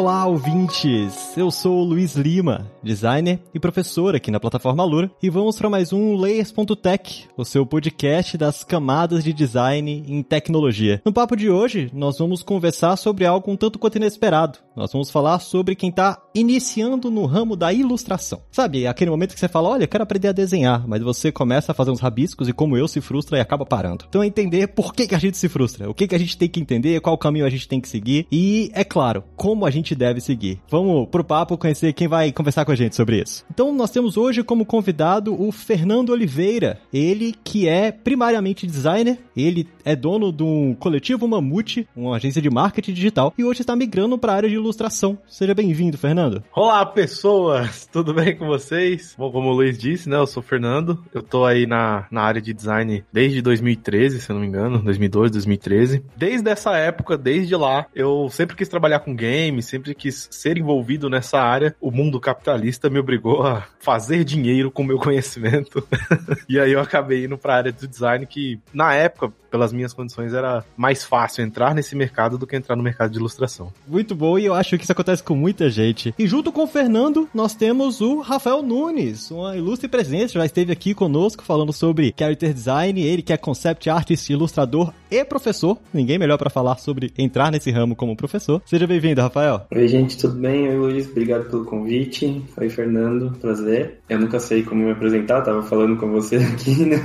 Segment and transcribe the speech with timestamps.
[0.00, 1.36] Olá, ouvintes!
[1.36, 5.68] Eu sou o Luiz Lima, designer e professor aqui na plataforma Lura, e vamos para
[5.68, 11.02] mais um Layers.tech, o seu podcast das camadas de design em tecnologia.
[11.04, 14.58] No papo de hoje, nós vamos conversar sobre algo um tanto quanto inesperado.
[14.74, 18.40] Nós vamos falar sobre quem está iniciando no ramo da ilustração.
[18.50, 21.72] Sabe, aquele momento que você fala, olha, eu quero aprender a desenhar, mas você começa
[21.72, 24.06] a fazer uns rabiscos e como eu se frustra e acaba parando.
[24.08, 26.48] Então entender por que, que a gente se frustra, o que, que a gente tem
[26.48, 29.89] que entender, qual caminho a gente tem que seguir e, é claro, como a gente
[29.90, 30.60] gente deve seguir.
[30.68, 33.44] Vamos pro papo conhecer quem vai conversar com a gente sobre isso.
[33.50, 36.78] Então, nós temos hoje como convidado o Fernando Oliveira.
[36.92, 42.92] Ele que é primariamente designer, ele é dono do coletivo Mamute, uma agência de marketing
[42.92, 45.18] digital, e hoje está migrando para a área de ilustração.
[45.26, 46.42] Seja bem-vindo, Fernando.
[46.54, 47.88] Olá, pessoas!
[47.92, 49.14] Tudo bem com vocês?
[49.18, 51.02] Bom, como o Luiz disse, né, eu sou o Fernando.
[51.12, 54.82] Eu tô aí na, na área de design desde 2013, se eu não me engano,
[54.82, 56.04] 2012, 2013.
[56.16, 61.08] Desde essa época, desde lá, eu sempre quis trabalhar com games, sempre quis ser envolvido
[61.08, 65.86] nessa área, o mundo capitalista me obrigou a fazer dinheiro com meu conhecimento.
[66.48, 69.94] e aí eu acabei indo para a área do design que na época, pelas minhas
[69.94, 73.72] condições, era mais fácil entrar nesse mercado do que entrar no mercado de ilustração.
[73.88, 76.14] Muito bom, e eu acho que isso acontece com muita gente.
[76.18, 80.72] E junto com o Fernando, nós temos o Rafael Nunes, uma ilustre presença, já esteve
[80.72, 85.78] aqui conosco falando sobre character design, ele que é concept artist, ilustrador e professor.
[85.92, 88.60] Ninguém melhor para falar sobre entrar nesse ramo como professor.
[88.66, 89.59] Seja bem-vindo, Rafael.
[89.68, 90.68] Oi, gente, tudo bem?
[90.68, 92.44] Oi, Luiz, obrigado pelo convite.
[92.56, 94.00] Oi, Fernando, prazer.
[94.08, 96.96] Eu nunca sei como me apresentar, tava falando com você aqui, né?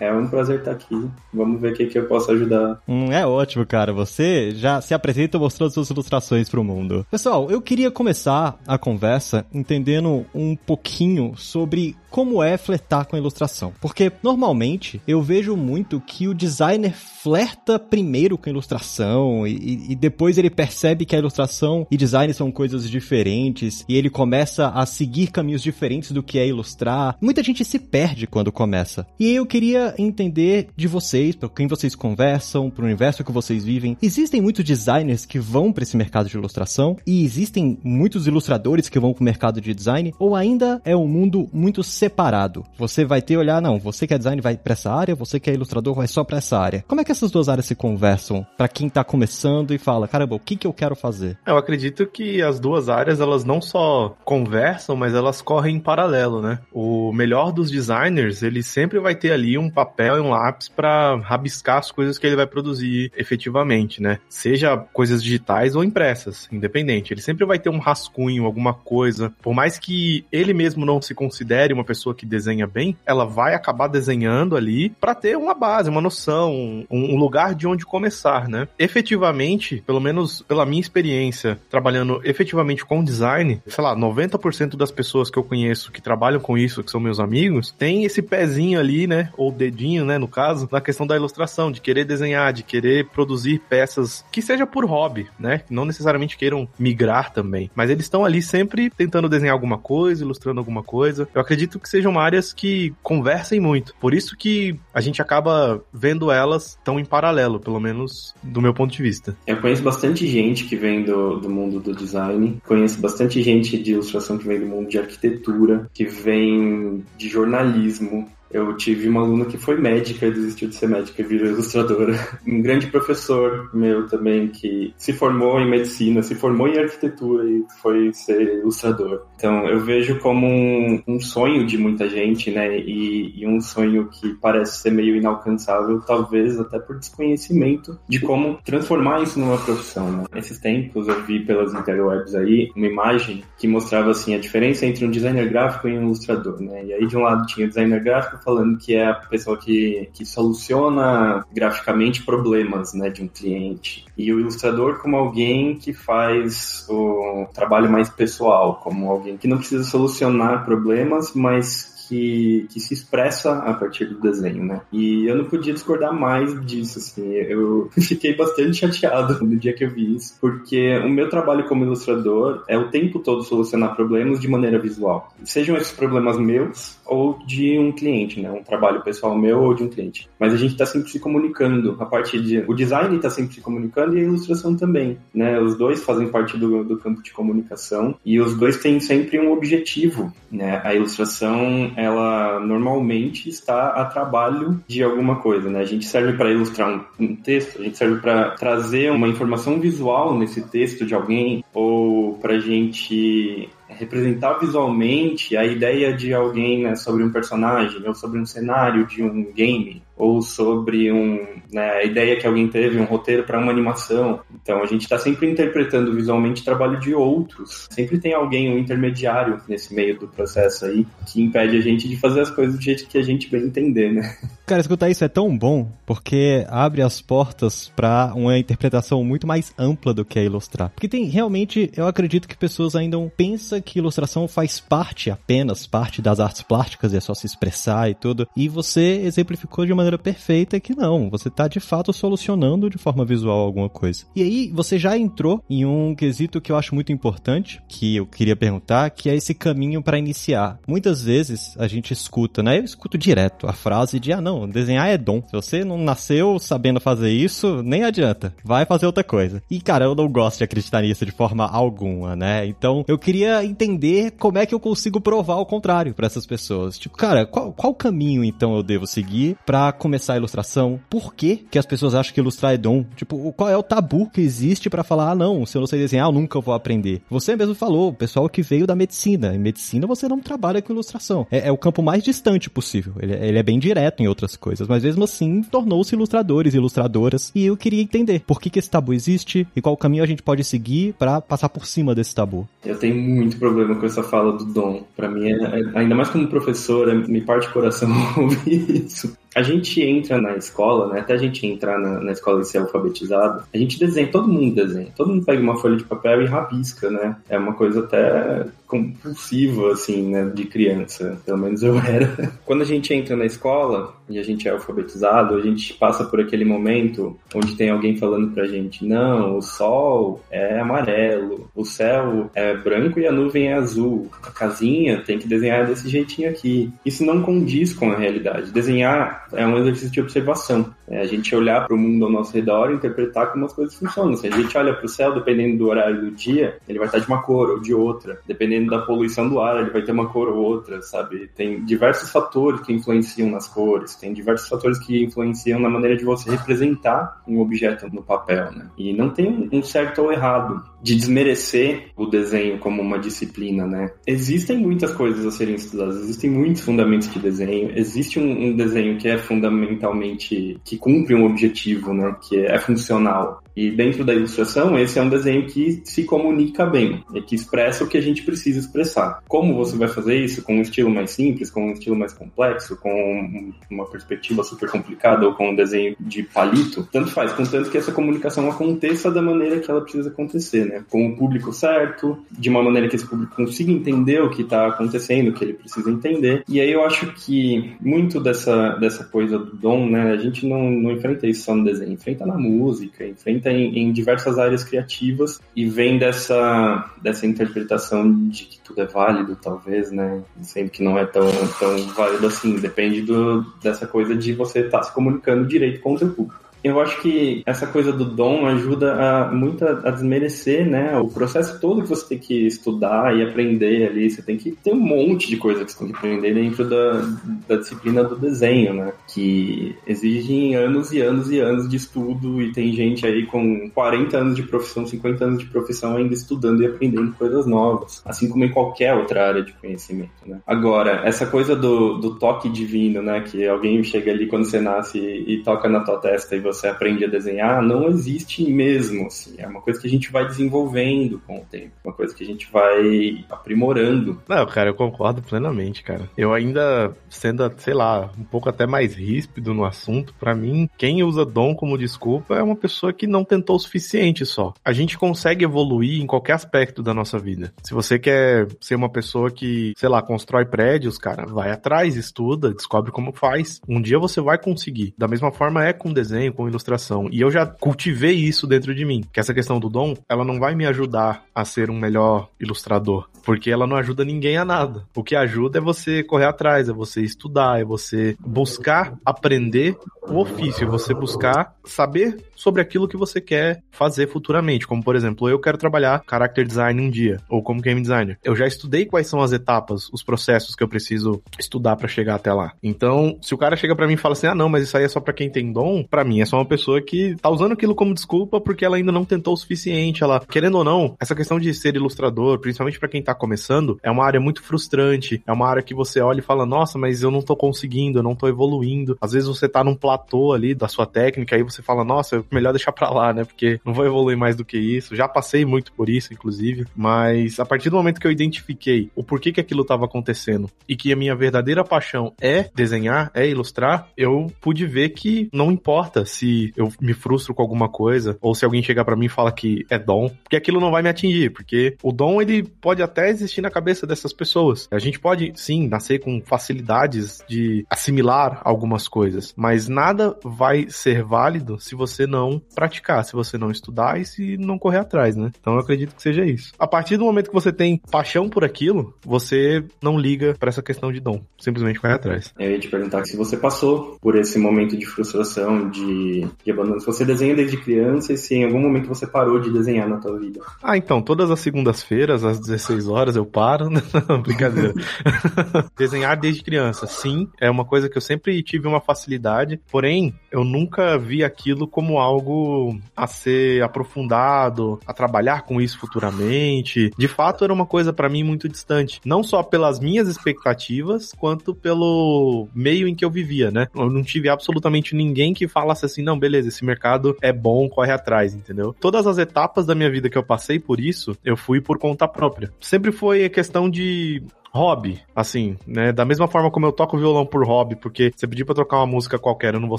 [0.00, 1.08] É um prazer estar aqui.
[1.32, 2.80] Vamos ver o que, que eu posso ajudar.
[2.86, 3.92] Hum, é ótimo, cara.
[3.92, 7.06] Você já se apresenta mostrando suas ilustrações para o mundo.
[7.10, 13.18] Pessoal, eu queria começar a conversa entendendo um pouquinho sobre como é flertar com a
[13.18, 13.72] ilustração.
[13.80, 19.94] Porque normalmente eu vejo muito que o designer flerta primeiro com a ilustração e, e,
[19.94, 24.86] depois ele percebe que a ilustração e design são coisas diferentes e ele começa a
[24.86, 27.16] seguir caminhos diferentes do que é ilustrar.
[27.20, 29.06] Muita gente se perde quando começa.
[29.18, 33.64] E eu queria entender de vocês, para quem vocês conversam, para o universo que vocês
[33.64, 33.96] vivem.
[34.02, 38.98] Existem muitos designers que vão para esse mercado de ilustração e existem muitos ilustradores que
[38.98, 42.64] vão para o mercado de design ou ainda é um mundo muito separado.
[42.76, 45.50] Você vai ter olhar, não, você que é design vai para essa área, você que
[45.50, 46.84] é ilustrador vai só para essa área.
[46.86, 50.34] Como é que essas duas áreas se conversam para quem tá começando e fala, caramba,
[50.34, 51.38] o que que eu quero fazer?
[51.46, 56.42] Eu acredito que as duas áreas elas não só conversam, mas elas correm em paralelo,
[56.42, 56.58] né?
[56.72, 61.14] O melhor dos designers, ele sempre vai ter ali um papel e um lápis para
[61.16, 64.18] rabiscar as coisas que ele vai produzir efetivamente, né?
[64.28, 67.12] Seja coisas digitais ou impressas, independente.
[67.12, 69.32] Ele sempre vai ter um rascunho, alguma coisa.
[69.40, 73.54] Por mais que ele mesmo não se considere uma pessoa que desenha bem, ela vai
[73.54, 76.52] acabar desenhando ali para ter uma base, uma noção,
[76.90, 78.66] um, um lugar de onde começar, né?
[78.78, 85.30] Efetivamente, pelo menos pela minha experiência, trabalhando efetivamente com design, sei lá, 90% das pessoas
[85.30, 89.06] que eu conheço que trabalham com isso, que são meus amigos, tem esse pezinho ali,
[89.06, 89.30] né?
[89.36, 90.16] Ou dedinho, né?
[90.16, 94.66] No caso, na questão da ilustração, de querer desenhar, de querer produzir peças que seja
[94.66, 95.62] por hobby, né?
[95.68, 100.60] Não necessariamente queiram migrar também, mas eles estão ali sempre tentando desenhar alguma coisa, ilustrando
[100.60, 101.28] alguma coisa.
[101.34, 103.94] Eu acredito que sejam áreas que conversem muito.
[104.00, 108.72] Por isso que a gente acaba vendo elas tão em paralelo, pelo menos do meu
[108.72, 109.36] ponto de vista.
[109.46, 113.92] Eu conheço bastante gente que vem do, do mundo do design, conheço bastante gente de
[113.92, 119.44] ilustração que vem do mundo de arquitetura, que vem de jornalismo, eu tive uma aluna
[119.44, 122.18] que foi médica e desistiu de ser médica e virou ilustradora.
[122.46, 127.64] Um grande professor meu também que se formou em medicina, se formou em arquitetura e
[127.82, 129.22] foi ser ilustrador.
[129.36, 132.78] Então eu vejo como um, um sonho de muita gente, né?
[132.78, 138.58] E, e, um sonho que parece ser meio inalcançável, talvez até por desconhecimento de como
[138.64, 140.10] transformar isso numa profissão.
[140.10, 140.24] Né?
[140.36, 145.04] Esses tempos eu vi pelas interwebs aí uma imagem que mostrava assim a diferença entre
[145.04, 146.84] um designer gráfico e um ilustrador, né?
[146.84, 150.24] E aí de um lado tinha designer gráfico falando que é a pessoa que, que
[150.24, 154.04] soluciona graficamente problemas né, de um cliente.
[154.16, 159.58] E o ilustrador como alguém que faz o trabalho mais pessoal, como alguém que não
[159.58, 164.80] precisa solucionar problemas, mas que, que se expressa a partir do desenho, né?
[164.92, 167.32] E eu não podia discordar mais disso, assim.
[167.32, 171.84] Eu fiquei bastante chateado no dia que eu vi isso, porque o meu trabalho como
[171.84, 175.32] ilustrador é o tempo todo solucionar problemas de maneira visual.
[175.44, 178.50] Sejam esses problemas meus ou de um cliente, né?
[178.50, 180.28] Um trabalho pessoal meu ou de um cliente.
[180.38, 181.96] Mas a gente está sempre se comunicando.
[182.00, 182.58] A parte de.
[182.66, 185.60] O design está sempre se comunicando e a ilustração também, né?
[185.60, 189.52] Os dois fazem parte do, do campo de comunicação e os dois têm sempre um
[189.52, 190.80] objetivo, né?
[190.84, 195.80] A ilustração, ela normalmente está a trabalho de alguma coisa, né?
[195.80, 199.80] A gente serve para ilustrar um, um texto, a gente serve para trazer uma informação
[199.80, 206.82] visual nesse texto de alguém ou para a gente representar visualmente a ideia de alguém
[206.82, 211.90] né, sobre um personagem ou sobre um cenário de um game ou sobre um, né,
[211.92, 214.40] a ideia que alguém teve, um roteiro para uma animação.
[214.60, 217.86] Então a gente está sempre interpretando visualmente o trabalho de outros.
[217.90, 222.16] Sempre tem alguém, um intermediário nesse meio do processo aí, que impede a gente de
[222.16, 224.36] fazer as coisas do jeito que a gente bem entender, né?
[224.68, 229.72] Cara, escutar isso é tão bom, porque abre as portas para uma interpretação muito mais
[229.78, 230.90] ampla do que é ilustrar.
[230.90, 236.20] Porque tem realmente, eu acredito que pessoas ainda pensam que ilustração faz parte apenas, parte
[236.20, 238.46] das artes plásticas, é só se expressar e tudo.
[238.54, 243.24] E você exemplificou de maneira perfeita que não, você tá de fato solucionando de forma
[243.24, 244.26] visual alguma coisa.
[244.36, 248.26] E aí você já entrou em um quesito que eu acho muito importante, que eu
[248.26, 250.78] queria perguntar, que é esse caminho para iniciar.
[250.86, 252.76] Muitas vezes a gente escuta, né?
[252.78, 255.42] Eu escuto direto a frase de ah não, desenhar é dom.
[255.42, 258.54] Se você não nasceu sabendo fazer isso, nem adianta.
[258.64, 259.62] Vai fazer outra coisa.
[259.70, 262.66] E cara, eu não gosto de acreditar nisso de forma alguma, né?
[262.66, 266.98] Então eu queria entender como é que eu consigo provar o contrário para essas pessoas.
[266.98, 271.00] Tipo, cara, qual, qual caminho então eu devo seguir para começar a ilustração?
[271.08, 273.04] Por que, que as pessoas acham que ilustrar é dom?
[273.16, 275.98] Tipo, qual é o tabu que existe para falar, ah, não, se eu não sei
[275.98, 277.22] desenhar, eu nunca vou aprender?
[277.30, 279.54] Você mesmo falou, o pessoal que veio da medicina.
[279.54, 281.46] Em medicina você não trabalha com ilustração.
[281.50, 283.14] É, é o campo mais distante possível.
[283.20, 287.52] Ele, ele, é bem direto em outras coisas, mas mesmo assim tornou-se ilustradores e ilustradoras.
[287.54, 290.42] E eu queria entender por que, que esse tabu existe e qual caminho a gente
[290.42, 292.68] pode seguir para passar por cima desse tabu.
[292.84, 295.04] Eu tenho muito problema com essa fala do dom.
[295.16, 299.36] Para mim, é, é, ainda mais como professor, é, me parte o coração ouvir isso
[299.54, 301.20] a gente entra na escola, né?
[301.20, 304.74] Até a gente entrar na, na, escola e ser alfabetizado, a gente desenha, todo mundo
[304.74, 305.08] desenha.
[305.16, 307.36] Todo mundo pega uma folha de papel e rabisca, né?
[307.48, 310.50] É uma coisa até compulsiva, assim, né?
[310.54, 311.40] De criança.
[311.44, 312.52] Pelo menos eu era.
[312.64, 316.40] Quando a gente entra na escola e a gente é alfabetizado, a gente passa por
[316.40, 322.50] aquele momento onde tem alguém falando pra gente: não, o sol é amarelo, o céu
[322.54, 324.30] é branco e a nuvem é azul.
[324.42, 326.92] A casinha tem que desenhar desse jeitinho aqui.
[327.04, 328.70] Isso não condiz com a realidade.
[328.72, 330.94] Desenhar é um exercício de observação.
[331.10, 333.94] É a gente olhar para o mundo ao nosso redor e interpretar como as coisas
[333.94, 334.36] funcionam.
[334.36, 337.18] Se a gente olha para o céu, dependendo do horário do dia, ele vai estar
[337.18, 338.40] de uma cor ou de outra.
[338.46, 341.48] Dependendo da poluição do ar, ele vai ter uma cor ou outra, sabe?
[341.54, 346.24] Tem diversos fatores que influenciam nas cores, tem diversos fatores que influenciam na maneira de
[346.24, 348.90] você representar um objeto no papel, né?
[348.96, 354.10] E não tem um certo ou errado de desmerecer o desenho como uma disciplina, né?
[354.26, 359.16] Existem muitas coisas a serem estudadas, existem muitos fundamentos de desenho, existe um, um desenho
[359.16, 362.34] que é fundamentalmente que cumpre um objetivo, né?
[362.42, 363.62] Que é funcional.
[363.78, 368.02] E dentro da ilustração, esse é um desenho que se comunica bem e que expressa
[368.02, 369.40] o que a gente precisa expressar.
[369.46, 370.64] Como você vai fazer isso?
[370.64, 375.46] Com um estilo mais simples, com um estilo mais complexo, com uma perspectiva super complicada
[375.46, 377.08] ou com um desenho de palito?
[377.12, 381.04] Tanto faz, contanto que essa comunicação aconteça da maneira que ela precisa acontecer, né?
[381.08, 384.88] Com o público certo, de uma maneira que esse público consiga entender o que está
[384.88, 386.64] acontecendo, o que ele precisa entender.
[386.68, 390.32] E aí eu acho que muito dessa, dessa coisa do dom, né?
[390.32, 394.12] A gente não, não enfrenta isso só no desenho, enfrenta na música, enfrenta em, em,
[394.12, 400.42] diversas áreas criativas e vem dessa, dessa interpretação de que tudo é válido, talvez, né?
[400.62, 402.76] Sendo que não é tão, tão válido assim.
[402.76, 406.67] Depende do, dessa coisa de você estar tá se comunicando direito com o seu público.
[406.82, 411.16] Eu acho que essa coisa do dom ajuda a, muito a, a, desmerecer, né?
[411.18, 414.30] O processo todo que você tem que estudar e aprender ali.
[414.30, 417.28] Você tem que ter um monte de coisa que você tem que aprender dentro da,
[417.68, 419.12] da disciplina do desenho, né?
[419.26, 424.36] Que exigem anos e anos e anos de estudo e tem gente aí com 40
[424.36, 428.22] anos de profissão, 50 anos de profissão ainda estudando e aprendendo coisas novas.
[428.24, 430.60] Assim como em qualquer outra área de conhecimento, né?
[430.66, 433.40] Agora, essa coisa do, do toque divino, né?
[433.40, 436.86] Que alguém chega ali quando você nasce e, e toca na tua testa e você
[436.86, 439.54] aprende a desenhar não existe mesmo, assim.
[439.58, 442.46] É uma coisa que a gente vai desenvolvendo com o tempo, uma coisa que a
[442.46, 444.40] gente vai aprimorando.
[444.48, 446.28] Não, cara, eu concordo plenamente, cara.
[446.36, 451.22] Eu ainda, sendo, sei lá, um pouco até mais ríspido no assunto, para mim, quem
[451.22, 454.72] usa dom como desculpa é uma pessoa que não tentou o suficiente só.
[454.84, 457.72] A gente consegue evoluir em qualquer aspecto da nossa vida.
[457.82, 462.72] Se você quer ser uma pessoa que, sei lá, constrói prédios, cara, vai atrás, estuda,
[462.72, 463.80] descobre como faz.
[463.88, 465.14] Um dia você vai conseguir.
[465.16, 467.28] Da mesma forma é com desenho, com ilustração.
[467.30, 469.22] E eu já cultivei isso dentro de mim.
[469.32, 473.28] Que essa questão do dom, ela não vai me ajudar a ser um melhor ilustrador,
[473.44, 475.04] porque ela não ajuda ninguém a nada.
[475.14, 480.40] O que ajuda é você correr atrás, é você estudar, é você buscar aprender o
[480.40, 484.86] ofício, é você buscar saber sobre aquilo que você quer fazer futuramente.
[484.86, 488.38] Como, por exemplo, eu quero trabalhar character design um dia, ou como game designer.
[488.44, 492.34] Eu já estudei quais são as etapas, os processos que eu preciso estudar para chegar
[492.34, 492.72] até lá.
[492.82, 495.04] Então, se o cara chega para mim e fala assim: "Ah, não, mas isso aí
[495.04, 497.72] é só para quem tem dom", para mim é só uma pessoa que tá usando
[497.72, 501.34] aquilo como desculpa porque ela ainda não tentou o suficiente, ela, querendo ou não, essa
[501.34, 505.52] questão de ser ilustrador, principalmente para quem tá começando, é uma área muito frustrante, é
[505.52, 508.34] uma área que você olha e fala: "Nossa, mas eu não tô conseguindo, eu não
[508.34, 509.16] tô evoluindo".
[509.20, 512.42] Às vezes você tá num platô ali da sua técnica, aí você fala: "Nossa, é
[512.50, 513.44] melhor deixar pra lá, né?
[513.44, 515.14] Porque não vou evoluir mais do que isso".
[515.14, 519.22] Já passei muito por isso, inclusive, mas a partir do momento que eu identifiquei o
[519.22, 524.08] porquê que aquilo estava acontecendo e que a minha verdadeira paixão é desenhar, é ilustrar,
[524.16, 528.64] eu pude ver que não importa se eu me frustro com alguma coisa ou se
[528.64, 531.50] alguém chegar para mim e fala que é dom, porque aquilo não vai me atingir,
[531.50, 534.88] porque o dom ele pode até existir na cabeça dessas pessoas.
[534.90, 541.22] A gente pode sim nascer com facilidades de assimilar algumas coisas, mas nada vai ser
[541.24, 545.50] válido se você não praticar, se você não estudar e se não correr atrás, né?
[545.60, 546.72] Então eu acredito que seja isso.
[546.78, 550.82] A partir do momento que você tem paixão por aquilo, você não liga para essa
[550.82, 552.52] questão de dom, simplesmente vai atrás.
[552.58, 556.27] Eu ia te perguntar se você passou por esse momento de frustração, de,
[556.64, 557.00] de abandono.
[557.00, 560.18] Se você desenha desde criança e se em algum momento você parou de desenhar na
[560.18, 560.60] tua vida.
[560.82, 563.88] Ah, então, todas as segundas-feiras, às 16 horas, eu paro.
[564.28, 564.94] Não, brincadeira.
[565.96, 570.64] Desenhar desde criança, sim, é uma coisa que eu sempre tive uma facilidade, porém, eu
[570.64, 577.10] nunca vi aquilo como algo a ser aprofundado, a trabalhar com isso futuramente.
[577.16, 581.74] De fato, era uma coisa para mim muito distante, não só pelas minhas expectativas, quanto
[581.74, 583.88] pelo meio em que eu vivia, né?
[583.94, 588.12] Eu não tive absolutamente ninguém que falasse assim, não, beleza, esse mercado é bom, corre
[588.12, 588.94] atrás, entendeu?
[588.98, 592.26] Todas as etapas da minha vida que eu passei por isso, eu fui por conta
[592.28, 592.72] própria.
[592.80, 596.12] Sempre foi questão de hobby, assim, né?
[596.12, 599.06] Da mesma forma como eu toco violão por hobby, porque você pedir pra tocar uma
[599.06, 599.98] música qualquer, eu não vou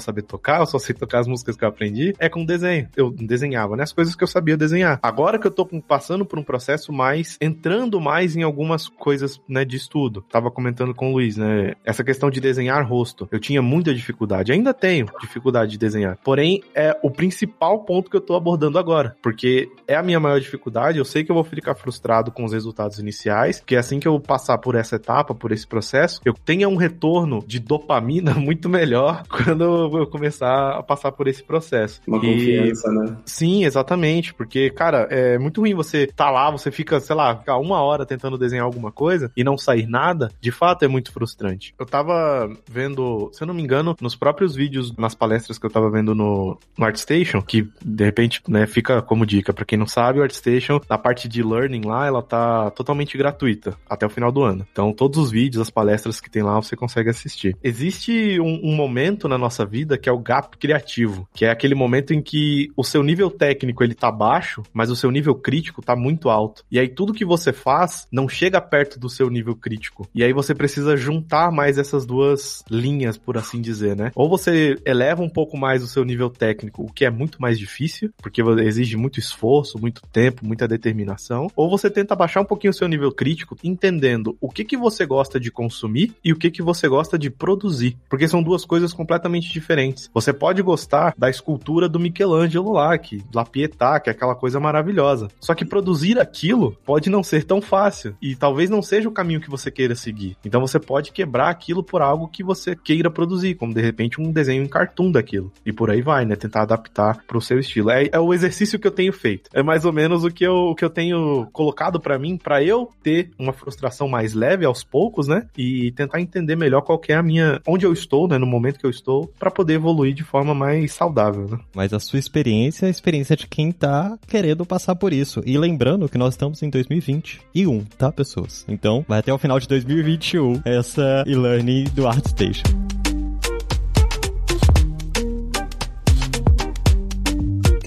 [0.00, 2.88] saber tocar, eu só sei tocar as músicas que eu aprendi, é com desenho.
[2.96, 3.82] Eu desenhava, né?
[3.82, 4.98] As coisas que eu sabia desenhar.
[5.02, 9.64] Agora que eu tô passando por um processo mais, entrando mais em algumas coisas, né,
[9.64, 10.22] de estudo.
[10.30, 11.74] Tava comentando com o Luiz, né?
[11.84, 13.28] Essa questão de desenhar rosto.
[13.30, 16.18] Eu tinha muita dificuldade, ainda tenho dificuldade de desenhar.
[16.22, 20.40] Porém, é o principal ponto que eu tô abordando agora, porque é a minha maior
[20.40, 23.98] dificuldade, eu sei que eu vou ficar frustrado com os resultados iniciais, que é assim
[23.98, 28.34] que eu passar por essa etapa, por esse processo, eu tenha um retorno de dopamina
[28.38, 32.00] muito melhor quando eu começar a passar por esse processo.
[32.06, 32.20] Uma e...
[32.20, 33.16] confiança, né?
[33.24, 37.56] Sim, exatamente, porque, cara, é muito ruim você tá lá, você fica, sei lá, ficar
[37.58, 41.74] uma hora tentando desenhar alguma coisa e não sair nada, de fato é muito frustrante.
[41.78, 45.70] Eu tava vendo, se eu não me engano, nos próprios vídeos, nas palestras que eu
[45.70, 49.86] tava vendo no, no ArtStation, que de repente, né, fica como dica, para quem não
[49.86, 54.32] sabe, o ArtStation, na parte de learning lá, ela tá totalmente gratuita até o final
[54.32, 54.49] do ano.
[54.70, 57.56] Então, todos os vídeos, as palestras que tem lá, você consegue assistir.
[57.62, 61.74] Existe um, um, momento na nossa vida que é o gap criativo, que é aquele
[61.74, 65.82] momento em que o seu nível técnico ele tá baixo, mas o seu nível crítico
[65.82, 66.64] tá muito alto.
[66.70, 70.08] E aí tudo que você faz não chega perto do seu nível crítico.
[70.14, 74.10] E aí você precisa juntar mais essas duas linhas, por assim dizer, né?
[74.14, 77.58] Ou você eleva um pouco mais o seu nível técnico, o que é muito mais
[77.58, 82.70] difícil, porque exige muito esforço, muito tempo, muita determinação, ou você tenta baixar um pouquinho
[82.70, 86.50] o seu nível crítico, entendendo o que, que você gosta de consumir e o que,
[86.50, 87.96] que você gosta de produzir.
[88.08, 90.10] Porque são duas coisas completamente diferentes.
[90.14, 94.58] Você pode gostar da escultura do Michelangelo lá, que La Pietà, que é aquela coisa
[94.58, 95.28] maravilhosa.
[95.40, 98.16] Só que produzir aquilo pode não ser tão fácil.
[98.20, 100.36] E talvez não seja o caminho que você queira seguir.
[100.44, 104.32] Então você pode quebrar aquilo por algo que você queira produzir, como de repente um
[104.32, 105.52] desenho em cartoon daquilo.
[105.64, 106.36] E por aí vai, né?
[106.36, 107.90] Tentar adaptar pro seu estilo.
[107.90, 109.50] É, é o exercício que eu tenho feito.
[109.52, 112.62] É mais ou menos o que eu, o que eu tenho colocado para mim, para
[112.62, 115.46] eu ter uma frustração mais leve aos poucos, né?
[115.56, 118.86] E tentar entender melhor qual é a minha, onde eu estou, né, no momento que
[118.86, 121.58] eu estou, para poder evoluir de forma mais saudável, né?
[121.74, 125.42] Mas a sua experiência é a experiência de quem tá querendo passar por isso.
[125.44, 128.64] E lembrando que nós estamos em 2021, tá, pessoas?
[128.68, 132.99] Então, vai até o final de 2021 essa e-learning do ArtStation.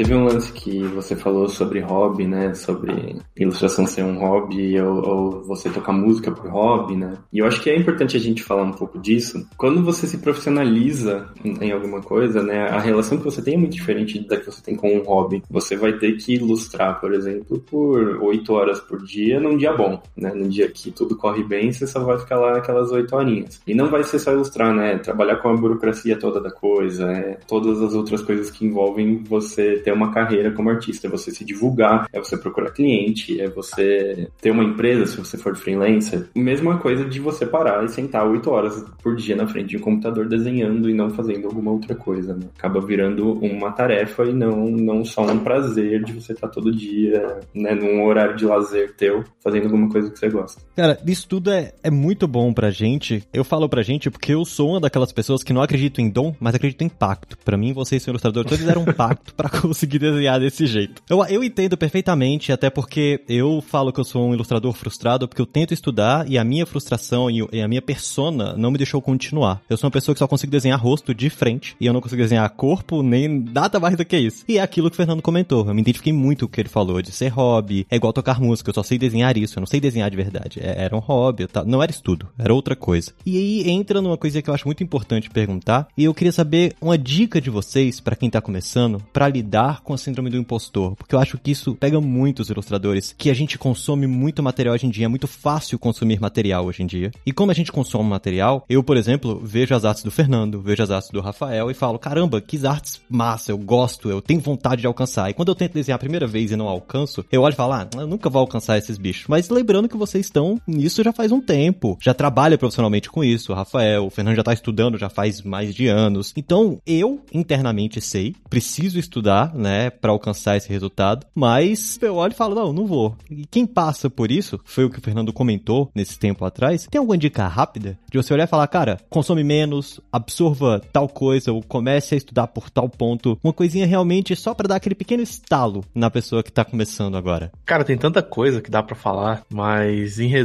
[0.04, 2.54] Teve um lance que você falou sobre hobby, né?
[2.56, 7.14] Sobre ilustração ser um hobby ou, ou você tocar música por hobby, né?
[7.32, 9.48] E eu acho que é importante a gente falar um pouco disso.
[9.56, 12.68] Quando você se profissionaliza em alguma coisa, né?
[12.68, 15.42] A relação que você tem é muito diferente da que você tem com um hobby.
[15.50, 20.04] Você vai ter que ilustrar, por exemplo, por oito horas por dia num dia bom,
[20.18, 20.34] né?
[20.36, 23.62] Num dia que tudo corre bem, você só vai ficar lá aquelas oito horinhas.
[23.66, 24.98] E não vai ser só ilustrar, né?
[24.98, 27.38] Trabalhar com a burocracia toda da coisa, né?
[27.48, 31.46] Todas as outras coisas que envolvem você ter uma carreira como artista, é você se
[31.46, 36.28] divulgar, é você procurar cliente, é você ter uma empresa, se você for freelancer.
[36.36, 39.82] Mesma coisa de você parar e sentar oito horas por dia na frente de um
[39.82, 42.48] computador desenhando e não fazendo alguma outra coisa, né?
[42.58, 47.40] Acaba virando uma tarefa e não, não só um prazer de você estar todo dia,
[47.54, 50.62] né, num horário de lazer teu, fazendo alguma coisa que você gosta.
[50.76, 53.24] Cara, isso tudo é, é muito bom pra gente.
[53.32, 56.36] Eu falo pra gente porque eu sou uma daquelas pessoas que não acredito em dom,
[56.40, 57.38] mas acredito em pacto.
[57.46, 61.02] Pra mim, vocês, seu ilustrador, todos deram um pacto para conseguir desenhar desse jeito.
[61.08, 65.42] Eu, eu entendo perfeitamente, até porque eu falo que eu sou um ilustrador frustrado, porque
[65.42, 69.02] eu tento estudar e a minha frustração e, e a minha persona não me deixou
[69.02, 69.62] continuar.
[69.70, 72.22] Eu sou uma pessoa que só consigo desenhar rosto de frente e eu não consigo
[72.22, 74.44] desenhar corpo nem nada mais do que isso.
[74.48, 75.68] E é aquilo que o Fernando comentou.
[75.68, 77.86] Eu me identifiquei muito com o que ele falou de ser hobby.
[77.92, 80.63] É igual tocar música, eu só sei desenhar isso, eu não sei desenhar de verdade.
[80.64, 83.12] É, era um hobby, não era estudo, era outra coisa.
[83.26, 86.74] E aí entra numa coisa que eu acho muito importante perguntar, e eu queria saber
[86.82, 90.96] uma dica de vocês para quem tá começando para lidar com a síndrome do impostor,
[90.96, 94.88] porque eu acho que isso pega muitos ilustradores, que a gente consome muito material hoje
[94.88, 97.12] em dia, é muito fácil consumir material hoje em dia.
[97.26, 100.82] E como a gente consome material, eu, por exemplo, vejo as artes do Fernando, vejo
[100.82, 104.82] as artes do Rafael e falo, caramba, que artes massa, eu gosto, eu tenho vontade
[104.82, 105.30] de alcançar.
[105.30, 107.74] E quando eu tento desenhar a primeira vez e não alcanço, eu olho e falo,
[107.74, 109.26] ah, eu nunca vou alcançar esses bichos.
[109.28, 113.52] Mas lembrando que vocês estão nisso já faz um tempo, já trabalha profissionalmente com isso,
[113.52, 116.34] o Rafael, o Fernando já tá estudando já faz mais de anos.
[116.36, 122.36] Então, eu internamente sei, preciso estudar, né, para alcançar esse resultado, mas eu olho e
[122.36, 123.16] falo, não, não vou.
[123.30, 127.00] E quem passa por isso, foi o que o Fernando comentou nesse tempo atrás, tem
[127.00, 131.62] alguma dica rápida de você olhar e falar, cara, consome menos, absorva tal coisa, ou
[131.62, 135.84] comece a estudar por tal ponto, uma coisinha realmente só para dar aquele pequeno estalo
[135.94, 137.52] na pessoa que tá começando agora?
[137.66, 140.43] Cara, tem tanta coisa que dá para falar, mas em resumo,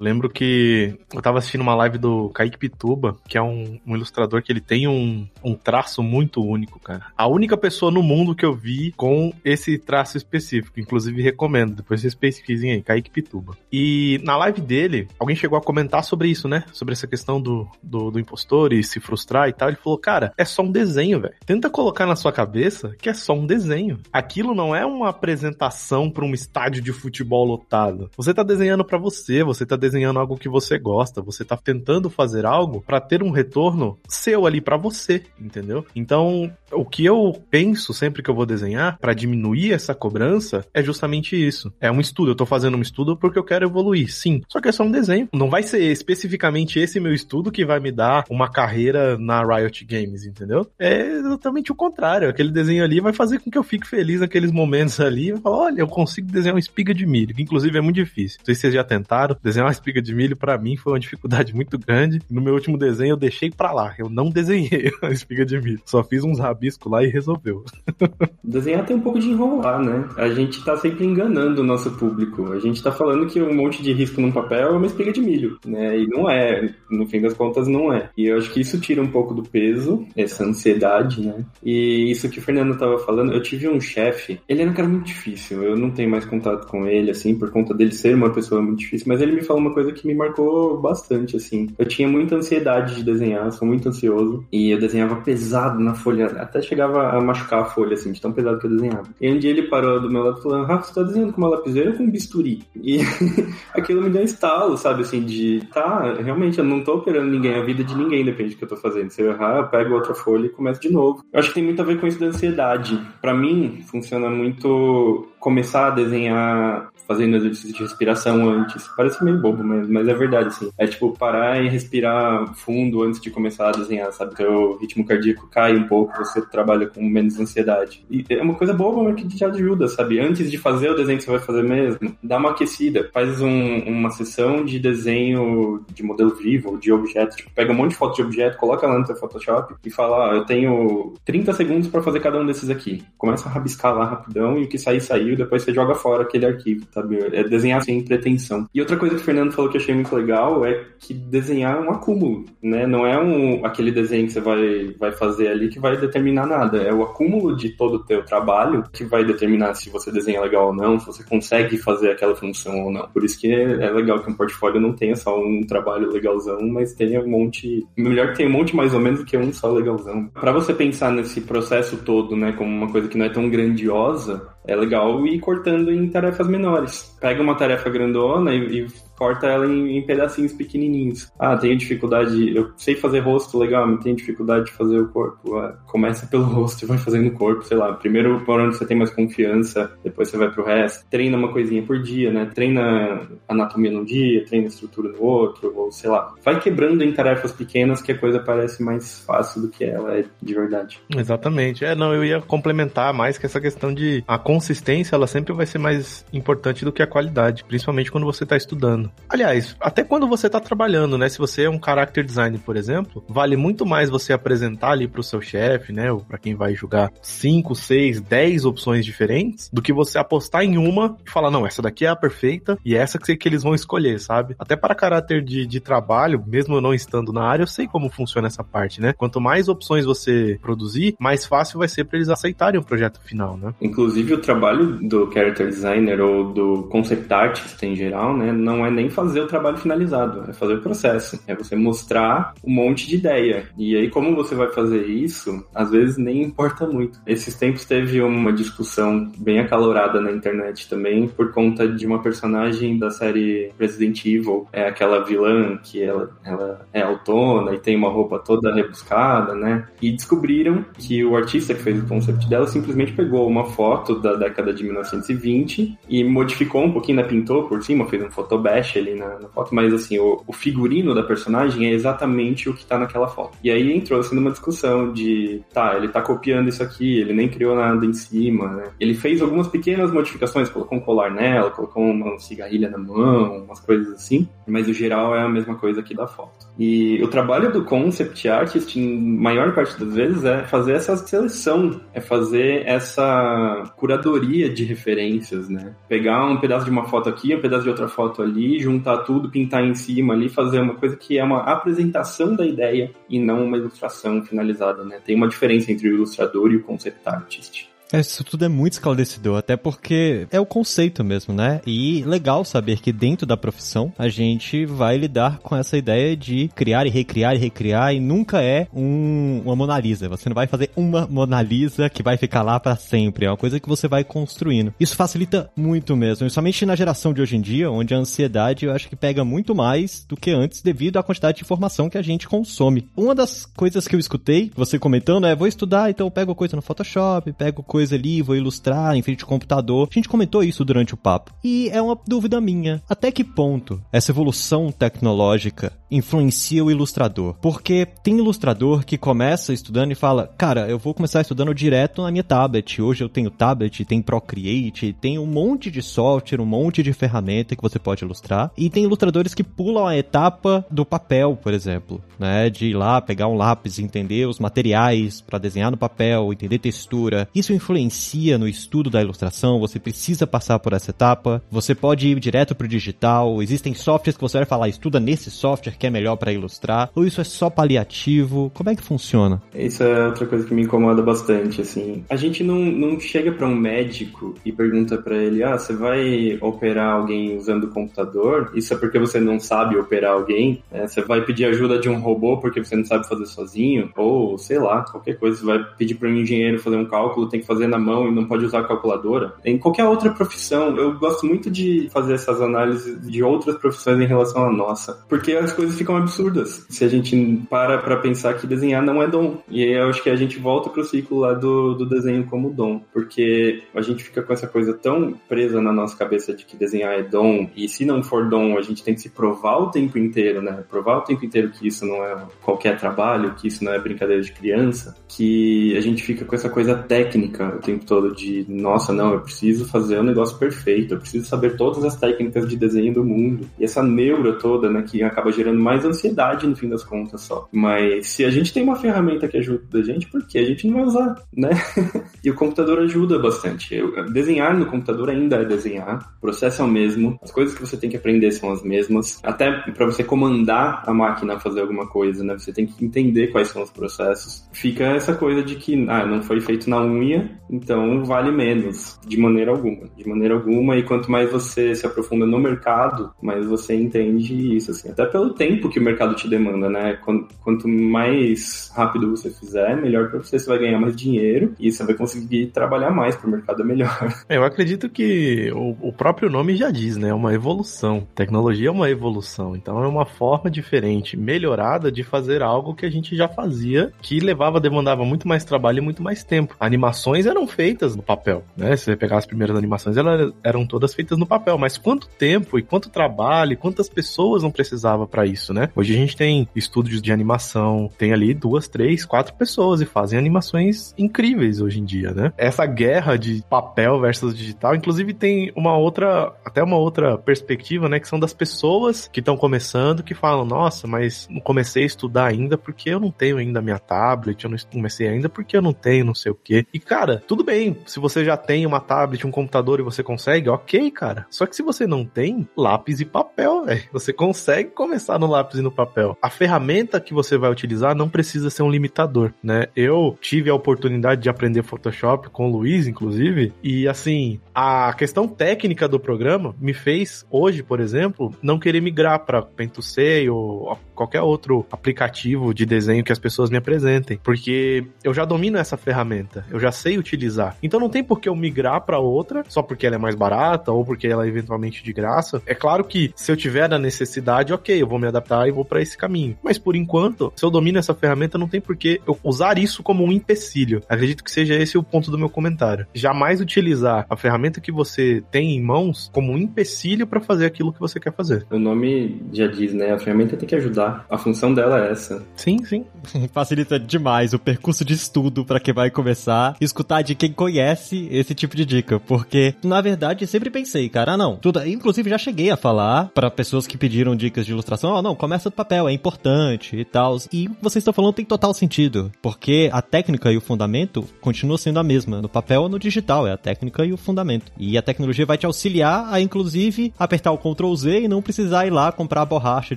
[0.00, 4.42] lembro que eu tava assistindo uma live do Kaique Pituba, que é um, um ilustrador
[4.42, 7.06] que ele tem um, um traço muito único, cara.
[7.16, 12.00] A única pessoa no mundo que eu vi com esse traço específico, inclusive recomendo, depois
[12.00, 13.56] vocês pesquisem aí, Kaique Pituba.
[13.72, 16.64] E na live dele, alguém chegou a comentar sobre isso, né?
[16.72, 19.68] Sobre essa questão do, do, do impostor e se frustrar e tal.
[19.68, 21.34] Ele falou, cara, é só um desenho, velho.
[21.44, 23.98] Tenta colocar na sua cabeça que é só um desenho.
[24.12, 28.10] Aquilo não é uma apresentação para um estádio de futebol lotado.
[28.16, 32.10] Você tá desenhando para você, você tá desenhando algo que você gosta, você tá tentando
[32.10, 35.84] fazer algo para ter um retorno seu ali para você, entendeu?
[35.96, 40.82] Então, o que eu penso sempre que eu vou desenhar para diminuir essa cobrança é
[40.82, 41.72] justamente isso.
[41.80, 44.42] É um estudo, eu tô fazendo um estudo porque eu quero evoluir, sim.
[44.48, 45.28] Só que é só um desenho.
[45.32, 49.84] Não vai ser especificamente esse meu estudo que vai me dar uma carreira na Riot
[49.84, 50.66] Games, entendeu?
[50.78, 52.28] É exatamente o contrário.
[52.28, 55.34] Aquele desenho ali vai fazer com que eu fique feliz naqueles momentos ali.
[55.44, 58.38] Olha, eu consigo desenhar uma espiga de milho, que inclusive é muito difícil.
[58.40, 59.23] Não sei se vocês já tentaram.
[59.42, 62.20] Desenhar uma espiga de milho para mim foi uma dificuldade muito grande.
[62.30, 63.94] No meu último desenho eu deixei para lá.
[63.98, 65.80] Eu não desenhei a espiga de milho.
[65.86, 67.64] Só fiz uns rabiscos lá e resolveu.
[68.44, 70.08] Desenhar tem um pouco de enrolar, né?
[70.16, 72.52] A gente tá sempre enganando o nosso público.
[72.52, 75.20] A gente tá falando que um monte de risco num papel é uma espiga de
[75.20, 75.98] milho, né?
[75.98, 76.74] E não é.
[76.90, 78.10] No fim das contas, não é.
[78.16, 81.44] E eu acho que isso tira um pouco do peso, essa ansiedade, né?
[81.62, 84.88] E isso que o Fernando tava falando, eu tive um chefe, ele era um cara
[84.88, 85.62] muito difícil.
[85.62, 88.80] Eu não tenho mais contato com ele, assim, por conta dele ser uma pessoa muito
[88.80, 91.68] difícil, mas ele me falou uma coisa que me marcou bastante, assim.
[91.78, 96.26] Eu tinha muita ansiedade de desenhar, sou muito ansioso, e eu desenhava pesado na folha,
[96.26, 99.08] até chegava a machucar a folha, assim, de tão pesado que eu desenhava.
[99.20, 101.50] E um dia ele parou do meu lado falando, Rafa, você tá desenhando com uma
[101.50, 102.62] lapiseira ou com um bisturi?
[102.76, 103.00] E
[103.74, 107.54] aquilo me deu um estalo, sabe, assim, de, tá, realmente, eu não tô operando ninguém,
[107.54, 109.10] a vida de ninguém depende do que eu tô fazendo.
[109.10, 111.24] Se eu errar, eu pego outra folha e começo de novo.
[111.32, 113.00] Eu acho que tem muito a ver com isso da ansiedade.
[113.20, 118.88] Para mim, funciona muito começar a desenhar fazendo exercício de respiração antes.
[119.04, 120.70] Parece meio bobo, mas, mas é verdade, assim.
[120.78, 124.34] É tipo parar e respirar fundo antes de começar a desenhar, sabe?
[124.44, 128.04] o ritmo cardíaco cai um pouco, você trabalha com menos ansiedade.
[128.10, 130.18] E é uma coisa boba, mas que te ajuda, sabe?
[130.18, 133.10] Antes de fazer o desenho que você vai fazer mesmo, dá uma aquecida.
[133.12, 137.36] Faz um, uma sessão de desenho de modelo vivo, de objeto.
[137.36, 140.30] Tipo, pega um monte de foto de objeto, coloca lá no seu Photoshop e fala,
[140.30, 143.04] ah, eu tenho 30 segundos para fazer cada um desses aqui.
[143.18, 146.46] Começa a rabiscar lá rapidão e o que sair, saiu, depois você joga fora aquele
[146.46, 147.18] arquivo sabe?
[147.32, 148.68] É desenhar sem pretensão.
[148.72, 151.76] E outra coisa que o Fernando falou que eu achei muito legal é que desenhar
[151.76, 152.86] é um acúmulo, né?
[152.86, 156.78] Não é um, aquele desenho que você vai, vai fazer ali que vai determinar nada.
[156.78, 160.68] É o acúmulo de todo o teu trabalho que vai determinar se você desenha legal
[160.68, 163.08] ou não, se você consegue fazer aquela função ou não.
[163.08, 166.94] Por isso que é, legal que um portfólio não tenha só um trabalho legalzão, mas
[166.94, 167.86] tenha um monte.
[167.96, 170.28] Melhor que tenha um monte mais ou menos do que um só legalzão.
[170.28, 174.53] Para você pensar nesse processo todo, né, como uma coisa que não é tão grandiosa,
[174.66, 177.14] é legal ir cortando em tarefas menores.
[177.20, 181.32] Pega uma tarefa grandona e, e corta ela em, em, pedacinhos pequenininhos.
[181.38, 185.56] Ah, tenho dificuldade, eu sei fazer rosto legal, mas tenho dificuldade de fazer o corpo.
[185.56, 187.92] Ah, começa pelo rosto e vai fazendo o corpo, sei lá.
[187.92, 191.06] Primeiro por onde você tem mais confiança, depois você vai pro resto.
[191.08, 192.46] Treina uma coisinha por dia, né?
[192.54, 196.34] Treina anatomia num dia, treina estrutura no outro, ou sei lá.
[196.42, 200.24] Vai quebrando em tarefas pequenas que a coisa parece mais fácil do que ela é
[200.40, 201.00] de verdade.
[201.14, 201.84] Exatamente.
[201.84, 205.66] É, não, eu ia complementar mais que essa questão de a consistência, ela sempre vai
[205.66, 209.03] ser mais importante do que a qualidade, principalmente quando você está estudando.
[209.28, 211.28] Aliás, até quando você está trabalhando, né?
[211.28, 215.20] Se você é um character designer, por exemplo, vale muito mais você apresentar ali para
[215.20, 216.10] o seu chefe, né?
[216.10, 220.76] Ou para quem vai julgar 5, 6, 10 opções diferentes, do que você apostar em
[220.76, 223.62] uma e falar, não, essa daqui é a perfeita e é essa que, que eles
[223.62, 224.54] vão escolher, sabe?
[224.58, 228.10] Até para caráter de, de trabalho, mesmo eu não estando na área, eu sei como
[228.10, 229.12] funciona essa parte, né?
[229.12, 233.56] Quanto mais opções você produzir, mais fácil vai ser para eles aceitarem o projeto final,
[233.56, 233.74] né?
[233.80, 238.52] Inclusive, o trabalho do character designer ou do concept artist em geral, né?
[238.52, 241.40] Não é nem fazer o trabalho finalizado, é fazer o processo.
[241.46, 243.68] É você mostrar um monte de ideia.
[243.76, 247.20] E aí, como você vai fazer isso, às vezes nem importa muito.
[247.26, 252.98] Esses tempos teve uma discussão bem acalorada na internet também, por conta de uma personagem
[252.98, 258.08] da série Resident Evil, é aquela vilã que ela, ela é autona e tem uma
[258.08, 259.86] roupa toda rebuscada, né?
[260.00, 264.34] E descobriram que o artista que fez o concept dela simplesmente pegou uma foto da
[264.34, 267.24] década de 1920 e modificou um pouquinho, né?
[267.24, 271.14] Pintou por cima, fez um photobash ali na, na foto, mas assim, o, o, figurino
[271.14, 273.56] da personagem é exatamente o que tá naquela foto.
[273.62, 277.48] E aí entrou assim numa discussão de, tá, ele tá copiando isso aqui, ele nem
[277.48, 278.84] criou nada em cima, né?
[279.00, 283.80] Ele fez algumas pequenas modificações, colocou um colar nela, colocou uma cigarrilha na mão, umas
[283.80, 286.66] coisas assim, mas o geral é a mesma coisa aqui da foto.
[286.78, 292.00] E o trabalho do concept artist, em maior parte das vezes, é fazer essa seleção,
[292.12, 295.94] é fazer essa curadoria de referências, né?
[296.08, 299.50] Pegar um pedaço de uma foto aqui, um pedaço de outra foto ali, juntar tudo,
[299.50, 303.64] pintar em cima ali, fazer uma coisa que é uma apresentação da ideia e não
[303.64, 305.20] uma ilustração finalizada, né?
[305.24, 307.93] Tem uma diferença entre o ilustrador e o concept artist.
[308.12, 311.80] É, isso tudo é muito esclarecedor, até porque é o conceito mesmo, né?
[311.86, 316.70] E legal saber que dentro da profissão a gente vai lidar com essa ideia de
[316.74, 320.28] criar e recriar e recriar e nunca é um, uma Mona Lisa.
[320.28, 323.46] Você não vai fazer uma Mona Lisa que vai ficar lá para sempre.
[323.46, 324.94] É uma coisa que você vai construindo.
[325.00, 328.92] Isso facilita muito mesmo, somente na geração de hoje em dia, onde a ansiedade eu
[328.92, 332.22] acho que pega muito mais do que antes devido à quantidade de informação que a
[332.22, 333.08] gente consome.
[333.16, 336.76] Uma das coisas que eu escutei, você comentando, é vou estudar, então eu pego coisa
[336.76, 340.08] no Photoshop, pego coisa ali, vou ilustrar em frente de computador.
[340.10, 341.54] A gente comentou isso durante o papo.
[341.62, 343.00] E é uma dúvida minha.
[343.08, 347.54] Até que ponto essa evolução tecnológica influencia o ilustrador?
[347.62, 352.32] Porque tem ilustrador que começa estudando e fala, cara, eu vou começar estudando direto na
[352.32, 353.00] minha tablet.
[353.00, 357.76] Hoje eu tenho tablet, tem Procreate, tem um monte de software, um monte de ferramenta
[357.76, 358.72] que você pode ilustrar.
[358.76, 362.68] E tem ilustradores que pulam a etapa do papel, por exemplo, né?
[362.68, 367.48] De ir lá, pegar um lápis, entender os materiais para desenhar no papel, entender textura.
[367.54, 372.40] Isso influencia no estudo da ilustração, você precisa passar por essa etapa, você pode ir
[372.40, 376.36] direto pro digital, existem softwares que você vai falar, estuda nesse software que é melhor
[376.36, 378.70] para ilustrar, ou isso é só paliativo?
[378.72, 379.62] Como é que funciona?
[379.74, 382.24] Isso é outra coisa que me incomoda bastante, assim.
[382.30, 386.56] A gente não, não chega para um médico e pergunta para ele, ah, você vai
[386.62, 388.72] operar alguém usando o computador?
[388.74, 390.82] Isso é porque você não sabe operar alguém?
[390.90, 394.10] É, você vai pedir ajuda de um robô porque você não sabe fazer sozinho?
[394.16, 395.58] Ou, sei lá, qualquer coisa.
[395.58, 398.28] Você vai pedir para um engenheiro fazer um cálculo, tem que fazer fazer na mão
[398.28, 399.54] e não pode usar calculadora.
[399.64, 404.26] Em qualquer outra profissão, eu gosto muito de fazer essas análises de outras profissões em
[404.26, 408.66] relação à nossa, porque as coisas ficam absurdas se a gente para para pensar que
[408.66, 409.58] desenhar não é dom.
[409.68, 412.70] E aí eu acho que a gente volta pro ciclo lá do, do desenho como
[412.70, 416.76] dom, porque a gente fica com essa coisa tão presa na nossa cabeça de que
[416.76, 419.90] desenhar é dom, e se não for dom, a gente tem que se provar o
[419.90, 420.84] tempo inteiro, né?
[420.88, 424.42] Provar o tempo inteiro que isso não é qualquer trabalho, que isso não é brincadeira
[424.42, 429.12] de criança, que a gente fica com essa coisa técnica o tempo todo de, nossa,
[429.12, 433.12] não, eu preciso fazer um negócio perfeito, eu preciso saber todas as técnicas de desenho
[433.14, 433.66] do mundo.
[433.78, 437.68] E essa neura toda, né, que acaba gerando mais ansiedade no fim das contas só.
[437.72, 440.86] Mas se a gente tem uma ferramenta que ajuda a gente, por que a gente
[440.86, 441.70] não vai usar, né?
[442.44, 443.94] E o computador ajuda bastante.
[443.94, 447.80] Eu, desenhar no computador ainda é desenhar, o processo é o mesmo, as coisas que
[447.80, 449.40] você tem que aprender são as mesmas.
[449.42, 452.58] Até para você comandar a máquina a fazer alguma coisa, né?
[452.58, 454.68] Você tem que entender quais são os processos.
[454.72, 459.36] Fica essa coisa de que, ah, não foi feito na unha, então vale menos, de
[459.36, 460.08] maneira alguma.
[460.16, 464.90] De maneira alguma, e quanto mais você se aprofunda no mercado, mais você entende isso,
[464.90, 465.10] assim.
[465.10, 467.18] Até pelo tempo que o mercado te demanda, né?
[467.62, 472.04] Quanto mais rápido você fizer, melhor para você, você vai ganhar mais dinheiro e você
[472.04, 474.14] vai conseguir trabalhar mais para o mercado é melhor.
[474.48, 477.30] É, eu acredito que o, o próprio nome já diz, né?
[477.30, 478.26] É uma evolução.
[478.34, 483.10] Tecnologia é uma evolução, então é uma forma diferente, melhorada de fazer algo que a
[483.10, 486.76] gente já fazia, que levava, demandava muito mais trabalho e muito mais tempo.
[486.78, 488.96] Animações eram feitas no papel, né?
[488.96, 492.78] Se você pegar as primeiras animações, elas eram todas feitas no papel, mas quanto tempo
[492.78, 495.88] e quanto trabalho e quantas pessoas não precisava para isso, né?
[495.94, 500.38] Hoje a gente tem estúdios de animação, tem ali duas, três, quatro pessoas e fazem
[500.38, 502.52] animações incríveis hoje em dia, né?
[502.56, 508.20] Essa guerra de papel versus digital, inclusive tem uma outra, até uma outra perspectiva, né?
[508.20, 512.46] Que são das pessoas que estão começando, que falam, nossa, mas não comecei a estudar
[512.46, 515.92] ainda porque eu não tenho ainda minha tablet, eu não comecei ainda porque eu não
[515.92, 516.86] tenho não sei o quê.
[516.92, 520.68] E cara, tudo bem, se você já tem uma tablet, um computador e você consegue,
[520.68, 521.46] ok, cara.
[521.50, 524.02] Só que se você não tem, lápis e papel, velho.
[524.12, 526.36] Você consegue começar no lápis e no papel.
[526.40, 529.86] A ferramenta que você vai utilizar não precisa ser um limitador, né?
[529.94, 535.48] Eu tive a oportunidade de aprender Photoshop com o Luiz, inclusive, e assim, a questão
[535.48, 541.42] técnica do programa me fez hoje, por exemplo, não querer migrar para Pentusei ou qualquer
[541.42, 546.64] outro aplicativo de desenho que as pessoas me apresentem, porque eu já domino essa ferramenta,
[546.70, 547.76] eu já sei utilizar.
[547.82, 550.92] Então não tem por que eu migrar para outra só porque ela é mais barata
[550.92, 552.62] ou porque ela é eventualmente de graça.
[552.66, 555.84] É claro que se eu tiver a necessidade, ok, eu vou me adaptar e vou
[555.84, 556.56] para esse caminho.
[556.62, 560.02] Mas por enquanto, se eu domino essa ferramenta, não tem por que eu usar isso
[560.02, 561.02] como um empecilho.
[561.08, 563.06] Acredito que seja esse o ponto do meu comentário.
[563.14, 567.92] Jamais utilizar a ferramenta que você tem em mãos como um empecilho para fazer aquilo
[567.92, 568.66] que você quer fazer.
[568.70, 570.12] O nome já diz, né?
[570.12, 571.03] A ferramenta tem que ajudar.
[571.30, 572.42] A função dela é essa.
[572.56, 573.04] Sim, sim.
[573.52, 578.54] Facilita demais o percurso de estudo para quem vai começar, escutar de quem conhece esse
[578.54, 582.70] tipo de dica, porque na verdade sempre pensei, cara, ah, não, tudo, inclusive já cheguei
[582.70, 586.08] a falar para pessoas que pediram dicas de ilustração, ó, oh, não, começa do papel,
[586.08, 587.36] é importante e tal.
[587.52, 591.98] E vocês estão falando tem total sentido, porque a técnica e o fundamento continua sendo
[591.98, 594.70] a mesma, no papel ou no digital, é a técnica e o fundamento.
[594.78, 598.86] E a tecnologia vai te auxiliar a inclusive apertar o Ctrl Z e não precisar
[598.86, 599.96] ir lá comprar a borracha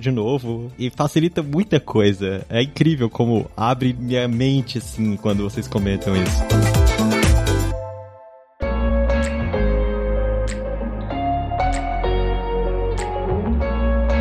[0.00, 2.44] de novo e facilita muita coisa.
[2.50, 6.77] É incrível como abre minha mente assim quando vocês comentam isso.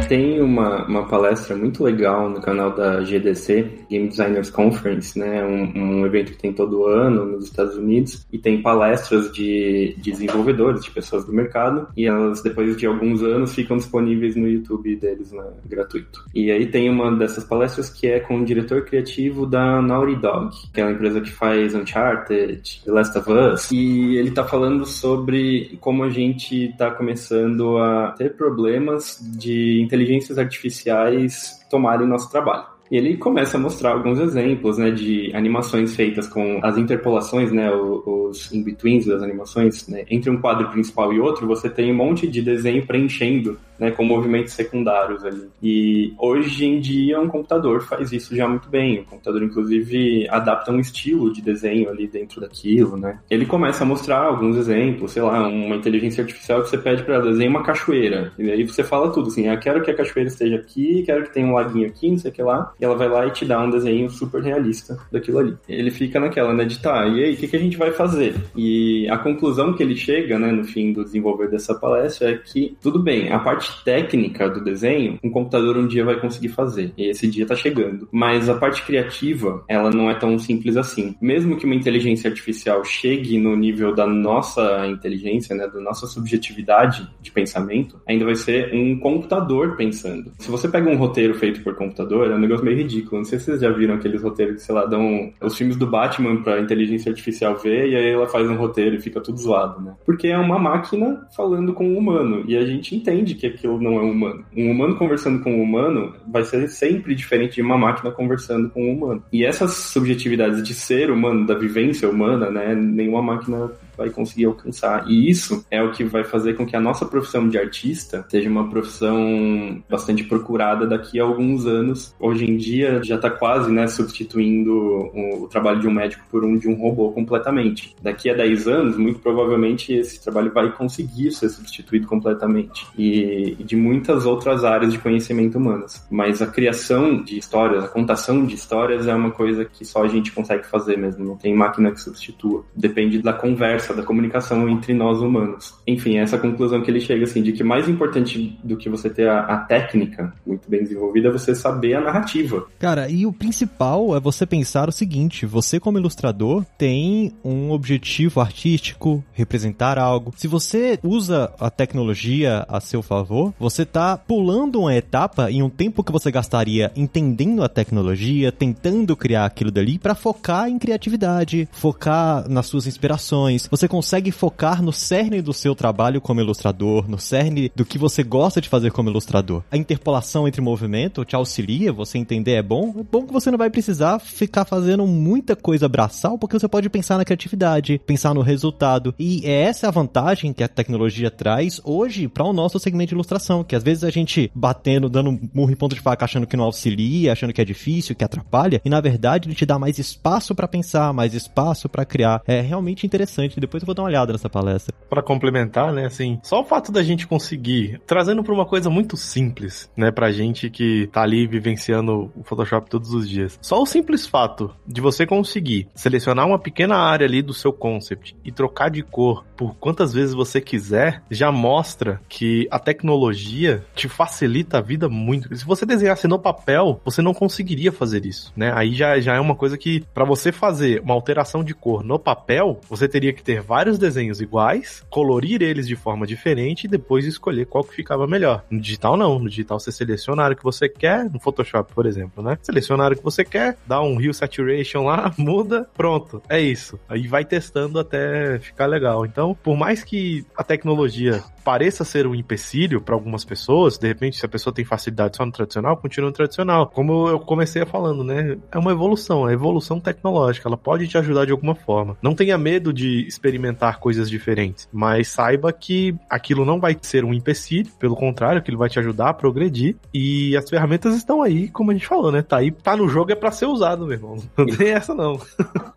[0.07, 5.43] Tem uma, uma palestra muito legal no canal da GDC, Game Designers Conference, né?
[5.45, 10.11] Um, um evento que tem todo ano nos Estados Unidos e tem palestras de, de
[10.11, 14.95] desenvolvedores, de pessoas do mercado e elas depois de alguns anos ficam disponíveis no YouTube
[14.95, 15.43] deles, né?
[15.65, 16.23] Gratuito.
[16.33, 20.55] E aí tem uma dessas palestras que é com o diretor criativo da Naughty Dog,
[20.73, 24.85] que é uma empresa que faz Uncharted, The Last of Us, e ele tá falando
[24.85, 32.29] sobre como a gente tá começando a ter problemas de inteligência inteligências artificiais tomarem nosso
[32.29, 32.65] trabalho.
[32.89, 37.69] E ele começa a mostrar alguns exemplos, né, de animações feitas com as interpolações, né,
[37.73, 42.27] os in-betweens das animações, né, entre um quadro principal e outro, você tem um monte
[42.27, 45.49] de desenho preenchendo, né, com movimentos secundários ali.
[45.61, 48.99] E hoje em dia um computador faz isso já muito bem.
[48.99, 53.19] O computador, inclusive, adapta um estilo de desenho ali dentro daquilo, né.
[53.29, 57.19] Ele começa a mostrar alguns exemplos, sei lá, uma inteligência artificial que você pede para
[57.19, 58.31] desenhar uma cachoeira.
[58.37, 61.33] E aí você fala tudo, assim, ah, quero que a cachoeira esteja aqui, quero que
[61.33, 63.45] tenha um laguinho aqui, não sei o que lá e ela vai lá e te
[63.45, 65.57] dá um desenho super realista daquilo ali.
[65.67, 68.35] Ele fica naquela, né, de tá, e aí, o que, que a gente vai fazer?
[68.55, 72.77] E a conclusão que ele chega, né, no fim do desenvolver dessa palestra é que,
[72.81, 77.09] tudo bem, a parte técnica do desenho, um computador um dia vai conseguir fazer, e
[77.09, 78.07] esse dia tá chegando.
[78.11, 81.15] Mas a parte criativa, ela não é tão simples assim.
[81.21, 87.07] Mesmo que uma inteligência artificial chegue no nível da nossa inteligência, né, da nossa subjetividade
[87.21, 90.31] de pensamento, ainda vai ser um computador pensando.
[90.39, 93.17] Se você pega um roteiro feito por computador, é um negócio meio ridículo.
[93.17, 95.87] Não sei se vocês já viram aqueles roteiros que, sei lá, dão os filmes do
[95.87, 99.81] Batman pra inteligência artificial ver e aí ela faz um roteiro e fica tudo zoado,
[99.81, 99.95] né?
[100.05, 103.99] Porque é uma máquina falando com um humano e a gente entende que aquilo não
[103.99, 104.45] é humano.
[104.55, 108.83] Um humano conversando com um humano vai ser sempre diferente de uma máquina conversando com
[108.83, 109.23] um humano.
[109.33, 112.75] E essas subjetividades de ser humano, da vivência humana, né?
[112.75, 115.09] Nenhuma máquina vai conseguir alcançar.
[115.09, 118.49] E isso é o que vai fazer com que a nossa profissão de artista seja
[118.49, 122.15] uma profissão bastante procurada daqui a alguns anos.
[122.19, 126.43] Hoje em dia já está quase né, substituindo o, o, trabalho de um médico por
[126.43, 127.95] um de um robô completamente.
[128.01, 132.85] Daqui a 10 anos, muito provavelmente esse trabalho vai conseguir ser substituído completamente.
[132.97, 136.05] E, e de muitas outras áreas de conhecimento humanas.
[136.09, 140.07] Mas a criação de histórias, a contação de histórias é uma coisa que só a
[140.07, 141.25] gente consegue fazer mesmo.
[141.25, 142.65] Não tem máquina que substitua.
[142.75, 145.73] Depende da conversa, da comunicação entre nós humanos.
[145.85, 149.29] Enfim, essa conclusão que ele chega assim de que mais importante do que você ter
[149.29, 152.65] a, a técnica muito bem desenvolvida é você saber a narrativa.
[152.79, 158.39] Cara, e o principal é você pensar o seguinte: você como ilustrador tem um objetivo
[158.39, 160.33] artístico, representar algo.
[160.35, 165.69] Se você usa a tecnologia a seu favor, você está pulando uma etapa em um
[165.69, 171.67] tempo que você gastaria entendendo a tecnologia, tentando criar aquilo dali para focar em criatividade,
[171.71, 173.67] focar nas suas inspirações.
[173.77, 178.23] Você consegue focar no cerne do seu trabalho como ilustrador, no cerne do que você
[178.23, 179.61] gosta de fazer como ilustrador.
[179.69, 182.95] A interpolação entre movimento te auxilia, você entender é bom.
[182.99, 186.89] É bom que você não vai precisar ficar fazendo muita coisa braçal, porque você pode
[186.89, 189.13] pensar na criatividade, pensar no resultado.
[189.19, 193.13] E é essa a vantagem que a tecnologia traz hoje para o nosso segmento de
[193.13, 196.57] ilustração, que às vezes a gente batendo, dando murro em ponto de faca, achando que
[196.57, 199.99] não auxilia, achando que é difícil, que atrapalha, e na verdade ele te dá mais
[199.99, 202.41] espaço para pensar, mais espaço para criar.
[202.47, 203.66] É realmente interessante.
[203.67, 204.95] Depois eu vou dar uma olhada nessa palestra.
[205.09, 209.17] Para complementar, né, assim, só o fato da gente conseguir, trazendo para uma coisa muito
[209.17, 213.59] simples, né, pra gente que tá ali vivenciando o Photoshop todos os dias.
[213.61, 218.35] Só o simples fato de você conseguir selecionar uma pequena área ali do seu concept
[218.43, 224.07] e trocar de cor por quantas vezes você quiser, já mostra que a tecnologia te
[224.07, 225.53] facilita a vida muito.
[225.55, 228.71] Se você desenhasse no papel, você não conseguiria fazer isso, né?
[228.73, 232.19] Aí já, já é uma coisa que, para você fazer uma alteração de cor no
[232.19, 237.25] papel, você teria que ter vários desenhos iguais, colorir eles de forma diferente e depois
[237.25, 238.63] escolher qual que ficava melhor.
[238.69, 239.39] No digital, não.
[239.39, 242.57] No digital, você seleciona área que você quer, no Photoshop, por exemplo, né?
[242.61, 246.41] Seleciona área que você quer, dá um Hue Saturation lá, muda, pronto.
[246.49, 246.99] É isso.
[247.07, 249.25] Aí vai testando até ficar legal.
[249.25, 254.37] Então, por mais que a tecnologia pareça ser um empecilho para algumas pessoas, de repente,
[254.37, 256.87] se a pessoa tem facilidade só no tradicional, continua no tradicional.
[256.87, 258.57] Como eu comecei falando, né?
[258.71, 260.69] É uma evolução, é evolução tecnológica.
[260.69, 262.15] Ela pode te ajudar de alguma forma.
[262.21, 267.33] Não tenha medo de experimentar coisas diferentes, mas saiba que aquilo não vai ser um
[267.33, 269.97] empecilho, pelo contrário, aquilo vai te ajudar a progredir.
[270.13, 272.41] E as ferramentas estão aí, como a gente falou, né?
[272.41, 274.37] Tá aí, tá no jogo é para ser usado, meu irmão.
[274.57, 275.37] Não tem essa não.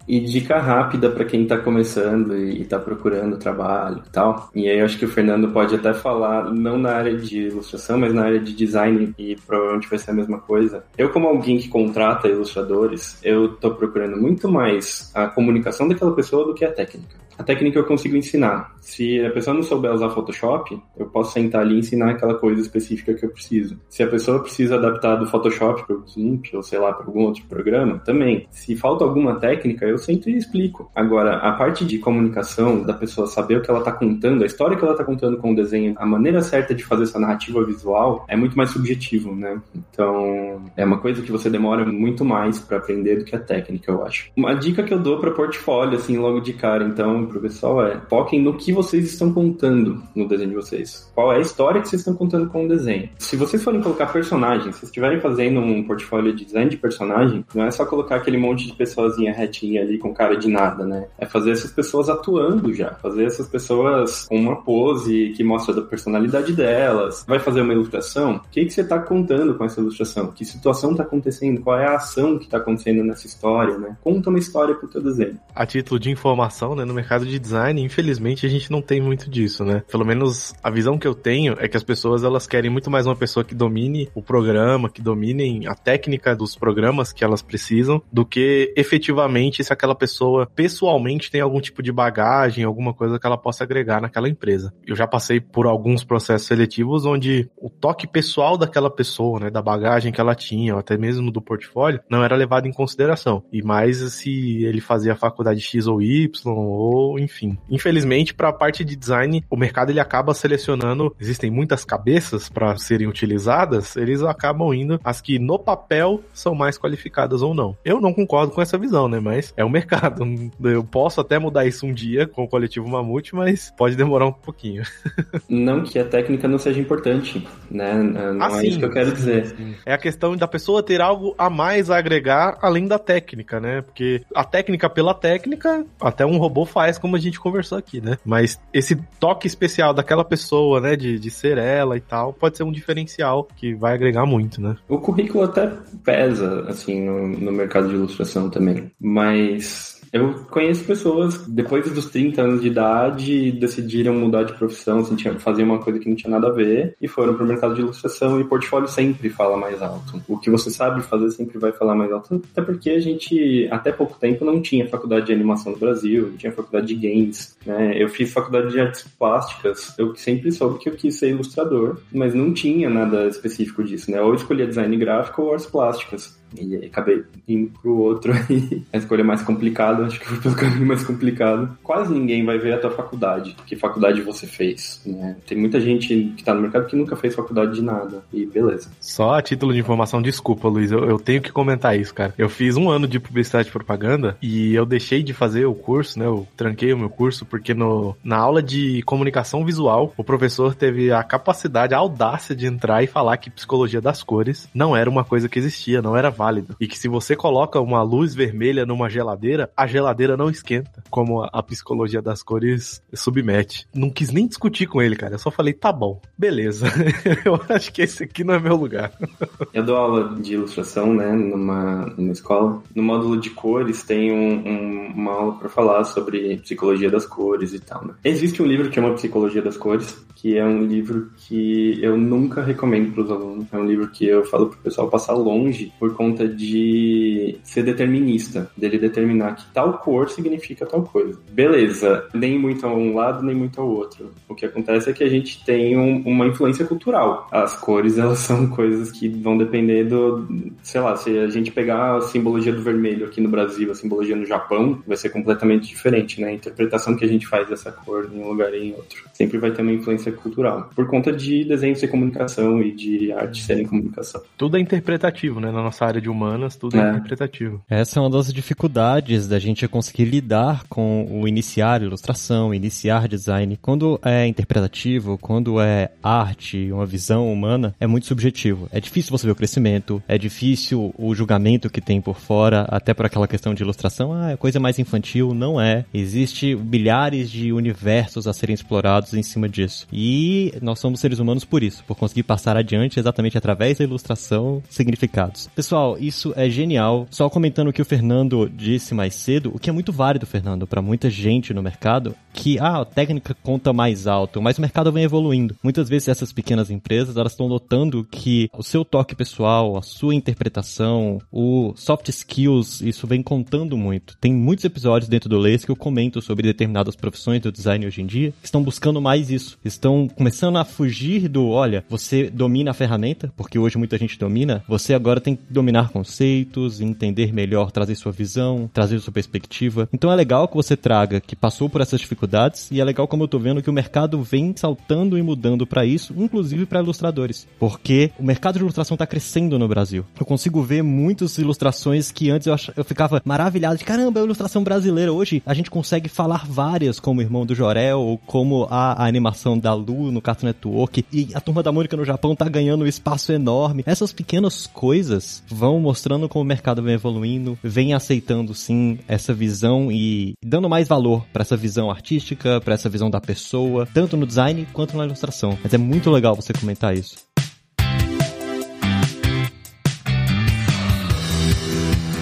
[0.08, 4.50] e dica rápida para quem tá começando e tá procurando trabalho e tal.
[4.52, 7.48] E aí eu acho que o Fernando pode pode até falar, não na área de
[7.48, 10.82] ilustração, mas na área de design, e provavelmente vai ser a mesma coisa.
[10.96, 16.46] Eu, como alguém que contrata ilustradores, eu tô procurando muito mais a comunicação daquela pessoa
[16.46, 17.14] do que a técnica.
[17.40, 18.76] A técnica eu consigo ensinar.
[18.82, 22.60] Se a pessoa não souber usar Photoshop, eu posso sentar ali e ensinar aquela coisa
[22.60, 23.80] específica que eu preciso.
[23.88, 27.22] Se a pessoa precisa adaptar do Photoshop para o GIMP ou sei lá para algum
[27.22, 28.46] outro programa, também.
[28.50, 30.90] Se falta alguma técnica, eu sento e explico.
[30.94, 34.76] Agora, a parte de comunicação da pessoa saber o que ela está contando, a história
[34.76, 38.26] que ela está contando com o desenho, a maneira certa de fazer essa narrativa visual
[38.28, 39.62] é muito mais subjetivo, né?
[39.74, 43.90] Então, é uma coisa que você demora muito mais para aprender do que a técnica,
[43.90, 44.30] eu acho.
[44.36, 48.00] Uma dica que eu dou para portfólio assim logo de cara, então, pro pessoal é
[48.08, 51.10] foquem no que vocês estão contando no desenho de vocês.
[51.14, 53.08] Qual é a história que vocês estão contando com o desenho.
[53.18, 57.64] Se vocês forem colocar personagens, se estiverem fazendo um portfólio de design de personagem, não
[57.64, 61.06] é só colocar aquele monte de pessoazinha retinha ali com cara de nada, né?
[61.18, 65.82] É fazer essas pessoas atuando já, fazer essas pessoas com uma pose que mostra a
[65.82, 67.24] personalidade delas.
[67.26, 68.36] Vai fazer uma ilustração?
[68.36, 70.28] O que, que você está contando com essa ilustração?
[70.32, 71.60] Que situação está acontecendo?
[71.60, 73.96] Qual é a ação que está acontecendo nessa história, né?
[74.02, 75.38] Conta uma história pro teu desenho.
[75.54, 79.00] A título de informação, né, no mercado mercado de design, infelizmente, a gente não tem
[79.00, 79.82] muito disso, né?
[79.90, 83.06] Pelo menos a visão que eu tenho é que as pessoas elas querem muito mais
[83.06, 88.02] uma pessoa que domine o programa, que domine a técnica dos programas que elas precisam,
[88.12, 93.26] do que efetivamente se aquela pessoa pessoalmente tem algum tipo de bagagem, alguma coisa que
[93.26, 94.72] ela possa agregar naquela empresa.
[94.86, 99.62] Eu já passei por alguns processos seletivos onde o toque pessoal daquela pessoa, né, da
[99.62, 103.42] bagagem que ela tinha, ou até mesmo do portfólio, não era levado em consideração.
[103.52, 107.56] E mais se ele fazia faculdade X ou Y, ou enfim.
[107.68, 112.76] Infelizmente, para a parte de design, o mercado ele acaba selecionando, existem muitas cabeças para
[112.76, 117.76] serem utilizadas, eles acabam indo as que no papel são mais qualificadas ou não.
[117.84, 119.20] Eu não concordo com essa visão, né?
[119.20, 120.24] Mas é o mercado.
[120.62, 124.32] Eu posso até mudar isso um dia com o coletivo Mamute, mas pode demorar um
[124.32, 124.82] pouquinho.
[125.48, 127.94] não que a técnica não seja importante, né?
[127.94, 129.54] Não ah, é isso que eu quero dizer.
[129.84, 133.82] É a questão da pessoa ter algo a mais a agregar além da técnica, né?
[133.82, 138.18] Porque a técnica pela técnica, até um robô faz como a gente conversou aqui, né?
[138.24, 142.64] Mas esse toque especial daquela pessoa, né, de, de ser ela e tal, pode ser
[142.64, 144.76] um diferencial que vai agregar muito, né?
[144.88, 145.70] O currículo até
[146.04, 152.42] pesa, assim, no, no mercado de ilustração também, mas eu conheço pessoas, depois dos 30
[152.42, 156.48] anos de idade, decidiram mudar de profissão, assim, fazer uma coisa que não tinha nada
[156.48, 160.20] a ver, e foram para o mercado de ilustração, e portfólio sempre fala mais alto.
[160.28, 163.92] O que você sabe fazer sempre vai falar mais alto, até porque a gente, até
[163.92, 168.00] pouco tempo, não tinha faculdade de animação no Brasil, não tinha faculdade de games, né?
[168.00, 172.34] Eu fiz faculdade de artes plásticas, eu sempre soube que eu quis ser ilustrador, mas
[172.34, 174.20] não tinha nada específico disso, né?
[174.20, 176.39] Ou escolhia design gráfico ou artes plásticas.
[176.58, 178.82] E acabei indo pro outro aí.
[178.92, 181.76] A escolha mais complicada, acho que foi pelo caminho mais complicado.
[181.82, 185.36] Quase ninguém vai ver a tua faculdade, que faculdade você fez, né?
[185.46, 188.22] Tem muita gente que tá no mercado que nunca fez faculdade de nada.
[188.32, 188.90] E beleza.
[189.00, 192.34] Só a título de informação, desculpa, Luiz, eu, eu tenho que comentar isso, cara.
[192.36, 196.18] Eu fiz um ano de publicidade e propaganda e eu deixei de fazer o curso,
[196.18, 196.26] né?
[196.26, 201.12] Eu tranquei o meu curso porque no, na aula de comunicação visual, o professor teve
[201.12, 205.24] a capacidade, a audácia de entrar e falar que psicologia das cores não era uma
[205.24, 206.74] coisa que existia, não era válido.
[206.80, 211.42] E que se você coloca uma luz vermelha numa geladeira, a geladeira não esquenta, como
[211.42, 213.86] a, psicologia das cores submete.
[213.94, 215.34] Não quis nem discutir com ele, cara.
[215.34, 216.86] Eu só falei, tá bom, beleza.
[217.44, 219.12] eu acho que esse aqui não é meu lugar.
[219.74, 222.82] eu dou aula de ilustração, né, numa, numa escola.
[222.96, 227.74] No módulo de cores tem um, um, uma aula para falar sobre psicologia das cores
[227.74, 228.14] e tal, né?
[228.24, 232.62] Existe um livro que chama Psicologia das Cores, que é um livro que eu nunca
[232.62, 233.66] recomendo para os alunos.
[233.70, 238.70] É um livro que eu falo pro pessoal passar longe por conta de ser determinista,
[238.76, 241.38] dele determinar que tal cor significa tal coisa.
[241.50, 244.30] Beleza, nem muito a um lado, nem muito ao outro.
[244.48, 247.48] O que acontece é que a gente tem um, uma influência cultural.
[247.50, 250.46] As cores, elas são coisas que vão depender do,
[250.82, 254.36] sei lá, se a gente pegar a simbologia do vermelho aqui no Brasil, a simbologia
[254.36, 256.48] no Japão, vai ser completamente diferente, né?
[256.48, 259.24] A interpretação que a gente faz dessa cor em um lugar e em outro.
[259.32, 263.62] Sempre vai ter uma influência cultural, por conta de desenho ser comunicação e de arte
[263.62, 264.42] serem comunicação.
[264.56, 265.70] Tudo é interpretativo, né?
[265.70, 267.82] Na nossa área de humanas, tudo é, é interpretativo.
[267.88, 273.78] Essa é uma das dificuldades da gente conseguir lidar com o iniciar ilustração, iniciar design.
[273.80, 278.88] Quando é interpretativo, quando é arte, uma visão humana, é muito subjetivo.
[278.92, 283.14] É difícil você ver o crescimento, é difícil o julgamento que tem por fora, até
[283.14, 286.04] por aquela questão de ilustração, ah, é coisa mais infantil, não é.
[286.12, 290.06] Existe milhares de universos a serem explorados em cima disso.
[290.12, 294.82] E nós somos seres humanos por isso, por conseguir passar adiante exatamente através da ilustração
[294.88, 295.68] significados.
[295.74, 297.26] Pessoal, isso é genial.
[297.30, 300.86] Só comentando o que o Fernando disse mais cedo, o que é muito válido, Fernando,
[300.86, 305.12] para muita gente no mercado, que ah, a técnica conta mais alto, mas o mercado
[305.12, 305.76] vem evoluindo.
[305.82, 310.34] Muitas vezes essas pequenas empresas, elas estão notando que o seu toque pessoal, a sua
[310.34, 314.36] interpretação, o soft skills, isso vem contando muito.
[314.40, 318.22] Tem muitos episódios dentro do Lace que eu comento sobre determinadas profissões do design hoje
[318.22, 319.78] em dia, que estão buscando mais isso.
[319.84, 324.82] Estão começando a fugir do, olha, você domina a ferramenta, porque hoje muita gente domina,
[324.88, 330.08] você agora tem que dominar conceitos, entender melhor, trazer sua visão, trazer sua perspectiva.
[330.12, 333.44] Então é legal que você traga que passou por essas dificuldades e é legal como
[333.44, 337.66] eu tô vendo que o mercado vem saltando e mudando para isso, inclusive para ilustradores,
[337.78, 340.24] porque o mercado de ilustração tá crescendo no Brasil.
[340.38, 344.82] Eu consigo ver muitas ilustrações que antes eu, eu ficava maravilhado de caramba, é ilustração
[344.82, 345.32] brasileira.
[345.32, 349.26] Hoje a gente consegue falar várias como o Irmão do Jorel ou como a, a
[349.26, 353.04] animação da Lu no Cartoon Network e a Turma da Mônica no Japão tá ganhando
[353.04, 354.02] um espaço enorme.
[354.06, 360.12] Essas pequenas coisas vão mostrando como o mercado vem evoluindo, vem aceitando sim essa visão
[360.12, 364.46] e dando mais valor para essa visão artística, para essa visão da pessoa, tanto no
[364.46, 365.78] design quanto na ilustração.
[365.82, 367.49] Mas é muito legal você comentar isso.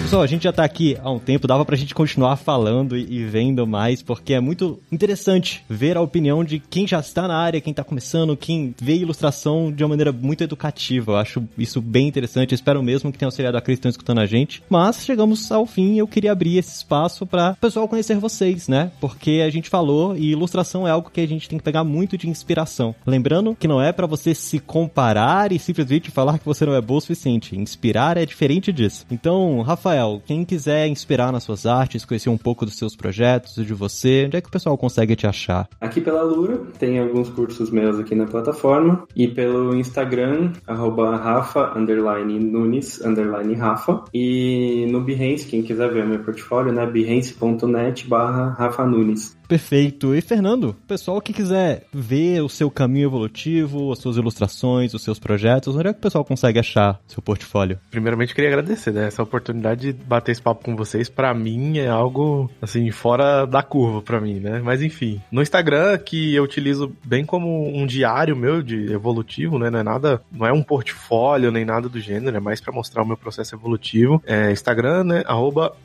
[0.09, 3.23] Pessoal, a gente já tá aqui há um tempo, dava pra gente continuar falando e,
[3.25, 7.61] vendo mais, porque é muito interessante ver a opinião de quem já está na área,
[7.61, 11.11] quem tá começando, quem vê ilustração de uma maneira muito educativa.
[11.11, 12.55] Eu acho isso bem interessante.
[12.55, 14.63] Espero mesmo que tenham auxiliado a Cris estão escutando a gente.
[14.67, 18.67] Mas chegamos ao fim e eu queria abrir esse espaço para o pessoal conhecer vocês,
[18.67, 18.91] né?
[18.99, 22.17] Porque a gente falou e ilustração é algo que a gente tem que pegar muito
[22.17, 22.95] de inspiração.
[23.05, 26.81] Lembrando que não é para você se comparar e simplesmente falar que você não é
[26.81, 27.55] bom o suficiente.
[27.55, 29.05] Inspirar é diferente disso.
[29.11, 33.57] Então, Rafael, Rafael, quem quiser inspirar nas suas artes, conhecer um pouco dos seus projetos
[33.57, 35.67] e de você, onde é que o pessoal consegue te achar?
[35.81, 41.77] Aqui pela Lura, tem alguns cursos meus aqui na plataforma e pelo Instagram, arroba Rafa,
[41.77, 48.55] underline Nunes, underline Rafa e no Behance, quem quiser ver meu portfólio, né, behance.net barra
[48.57, 49.37] Rafa Nunes.
[49.49, 50.13] Perfeito.
[50.13, 55.17] E Fernando, pessoal que quiser ver o seu caminho evolutivo, as suas ilustrações, os seus
[55.17, 57.79] projetos, onde é que o pessoal consegue achar seu portfólio?
[57.89, 61.09] Primeiramente, queria agradecer né, essa oportunidade de bater esse papo com vocês.
[61.09, 64.61] Para mim é algo assim fora da curva para mim, né?
[64.63, 69.69] Mas enfim, no Instagram que eu utilizo bem como um diário meu de evolutivo, né?
[69.69, 73.03] Não é nada, não é um portfólio nem nada do gênero, é mais para mostrar
[73.03, 74.21] o meu processo evolutivo.
[74.25, 75.23] É Instagram, né?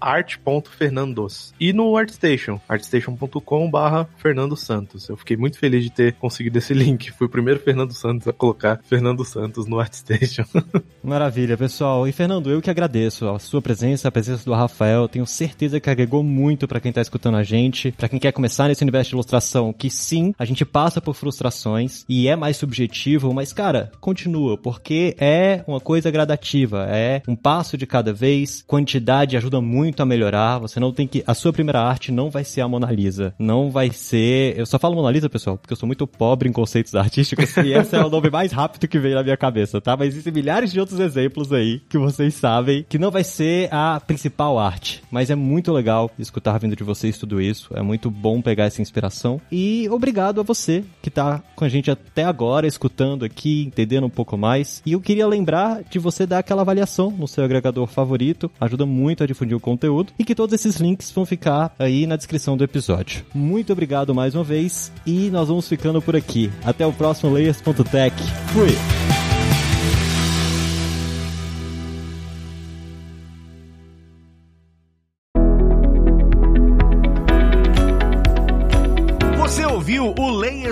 [0.00, 1.52] @art.fernandos.
[1.58, 5.08] E no ArtStation, artstation.com/fernando Santos.
[5.08, 7.10] Eu fiquei muito feliz de ter conseguido esse link.
[7.12, 10.44] Fui o primeiro Fernando Santos a colocar Fernando Santos no ArtStation.
[11.02, 12.06] Maravilha, pessoal.
[12.08, 15.08] E Fernando, eu que agradeço a sua presença, a presença do Rafael.
[15.08, 18.68] Tenho certeza que agregou muito para quem tá escutando a gente, para quem quer começar
[18.68, 23.32] nesse universo de ilustração, que sim, a gente passa por frustrações e é mais subjetivo,
[23.32, 29.36] mas cara, continua, porque é uma coisa gradativa, é um passo de cada vez, quantidade
[29.36, 30.58] ajuda muito a melhorar.
[30.58, 33.70] Você não tem que a sua primeira arte não vai ser a Mona Lisa, não
[33.70, 36.94] vai ser, eu só falo Mona Lisa, pessoal, porque eu sou muito pobre em conceitos
[36.94, 39.96] artísticos e esse é o nome mais rápido que veio na minha cabeça, tá?
[39.96, 43.83] Mas existem milhares de outros exemplos aí que vocês sabem que não vai ser a
[44.06, 47.70] principal arte, mas é muito legal escutar vindo de vocês tudo isso.
[47.74, 51.90] É muito bom pegar essa inspiração e obrigado a você que tá com a gente
[51.90, 54.82] até agora escutando aqui, entendendo um pouco mais.
[54.84, 59.22] E eu queria lembrar de você dar aquela avaliação no seu agregador favorito, ajuda muito
[59.22, 62.64] a difundir o conteúdo e que todos esses links vão ficar aí na descrição do
[62.64, 63.24] episódio.
[63.34, 66.50] Muito obrigado mais uma vez e nós vamos ficando por aqui.
[66.64, 68.16] Até o próximo Layers.tech.
[68.52, 69.33] Fui!